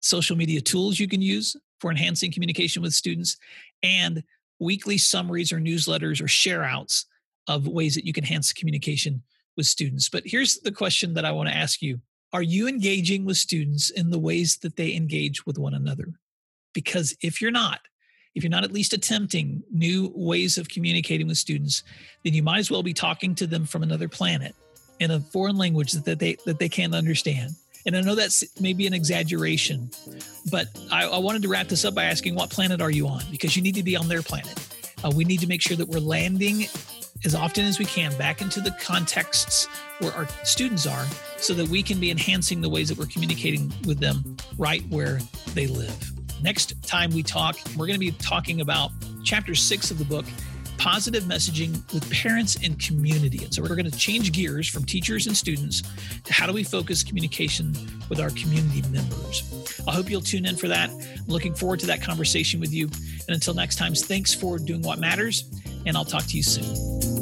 social 0.00 0.36
media 0.36 0.60
tools 0.60 1.00
you 1.00 1.08
can 1.08 1.20
use 1.20 1.56
for 1.80 1.90
enhancing 1.90 2.30
communication 2.30 2.82
with 2.82 2.94
students 2.94 3.36
and 3.82 4.22
weekly 4.58 4.98
summaries 4.98 5.52
or 5.52 5.58
newsletters 5.58 6.22
or 6.22 6.28
share 6.28 6.62
outs 6.62 7.06
of 7.48 7.68
ways 7.68 7.94
that 7.94 8.06
you 8.06 8.12
can 8.12 8.24
enhance 8.24 8.52
communication 8.52 9.22
with 9.56 9.66
students. 9.66 10.08
But 10.08 10.22
here's 10.26 10.58
the 10.60 10.72
question 10.72 11.14
that 11.14 11.24
I 11.24 11.32
want 11.32 11.48
to 11.48 11.54
ask 11.54 11.82
you 11.82 12.00
Are 12.32 12.42
you 12.42 12.68
engaging 12.68 13.24
with 13.24 13.36
students 13.36 13.90
in 13.90 14.10
the 14.10 14.18
ways 14.18 14.58
that 14.58 14.76
they 14.76 14.94
engage 14.94 15.46
with 15.46 15.58
one 15.58 15.74
another? 15.74 16.14
Because 16.72 17.16
if 17.22 17.40
you're 17.40 17.50
not, 17.50 17.80
if 18.36 18.44
you're 18.44 18.50
not 18.50 18.64
at 18.64 18.70
least 18.70 18.92
attempting 18.92 19.64
new 19.72 20.12
ways 20.14 20.58
of 20.58 20.68
communicating 20.68 21.26
with 21.26 21.38
students, 21.38 21.82
then 22.22 22.34
you 22.34 22.42
might 22.42 22.58
as 22.58 22.70
well 22.70 22.82
be 22.82 22.92
talking 22.92 23.34
to 23.34 23.46
them 23.46 23.64
from 23.64 23.82
another 23.82 24.08
planet 24.08 24.54
in 25.00 25.10
a 25.10 25.20
foreign 25.20 25.56
language 25.56 25.92
that 25.92 26.18
they 26.18 26.36
that 26.44 26.58
they 26.58 26.68
can't 26.68 26.94
understand. 26.94 27.52
And 27.86 27.96
I 27.96 28.02
know 28.02 28.14
that's 28.14 28.44
maybe 28.60 28.86
an 28.86 28.92
exaggeration, 28.92 29.90
but 30.50 30.66
I, 30.92 31.06
I 31.06 31.18
wanted 31.18 31.42
to 31.42 31.48
wrap 31.48 31.68
this 31.68 31.84
up 31.84 31.94
by 31.94 32.04
asking, 32.04 32.34
what 32.34 32.50
planet 32.50 32.82
are 32.82 32.90
you 32.90 33.08
on? 33.08 33.22
Because 33.30 33.56
you 33.56 33.62
need 33.62 33.76
to 33.76 33.82
be 33.82 33.96
on 33.96 34.08
their 34.08 34.22
planet. 34.22 34.58
Uh, 35.02 35.10
we 35.14 35.24
need 35.24 35.40
to 35.40 35.46
make 35.46 35.62
sure 35.62 35.76
that 35.76 35.88
we're 35.88 36.00
landing 36.00 36.66
as 37.24 37.34
often 37.34 37.64
as 37.64 37.78
we 37.78 37.84
can 37.84 38.16
back 38.18 38.42
into 38.42 38.60
the 38.60 38.72
contexts 38.82 39.66
where 40.00 40.12
our 40.12 40.26
students 40.44 40.86
are 40.86 41.06
so 41.38 41.54
that 41.54 41.68
we 41.68 41.82
can 41.82 41.98
be 42.00 42.10
enhancing 42.10 42.60
the 42.60 42.68
ways 42.68 42.88
that 42.88 42.98
we're 42.98 43.06
communicating 43.06 43.72
with 43.86 44.00
them 44.00 44.36
right 44.58 44.82
where 44.88 45.20
they 45.54 45.68
live. 45.68 46.15
Next 46.42 46.80
time 46.82 47.10
we 47.10 47.22
talk, 47.22 47.56
we're 47.76 47.86
going 47.86 47.98
to 47.98 48.00
be 48.00 48.12
talking 48.12 48.60
about 48.60 48.90
chapter 49.24 49.54
six 49.54 49.90
of 49.90 49.98
the 49.98 50.04
book, 50.04 50.24
Positive 50.78 51.24
Messaging 51.24 51.72
with 51.92 52.08
Parents 52.10 52.58
and 52.62 52.78
Community. 52.78 53.42
And 53.42 53.52
so 53.52 53.62
we're 53.62 53.74
going 53.74 53.90
to 53.90 53.98
change 53.98 54.32
gears 54.32 54.68
from 54.68 54.84
teachers 54.84 55.26
and 55.26 55.36
students 55.36 55.82
to 56.24 56.32
how 56.32 56.46
do 56.46 56.52
we 56.52 56.62
focus 56.62 57.02
communication 57.02 57.74
with 58.08 58.20
our 58.20 58.30
community 58.30 58.82
members. 58.90 59.80
I 59.88 59.92
hope 59.92 60.10
you'll 60.10 60.20
tune 60.20 60.44
in 60.46 60.56
for 60.56 60.68
that. 60.68 60.90
I'm 60.90 61.26
looking 61.26 61.54
forward 61.54 61.80
to 61.80 61.86
that 61.86 62.02
conversation 62.02 62.60
with 62.60 62.72
you. 62.72 62.86
And 63.26 63.34
until 63.34 63.54
next 63.54 63.76
time, 63.76 63.94
thanks 63.94 64.34
for 64.34 64.58
doing 64.58 64.82
what 64.82 64.98
matters, 64.98 65.44
and 65.86 65.96
I'll 65.96 66.04
talk 66.04 66.24
to 66.26 66.36
you 66.36 66.42
soon. 66.42 67.15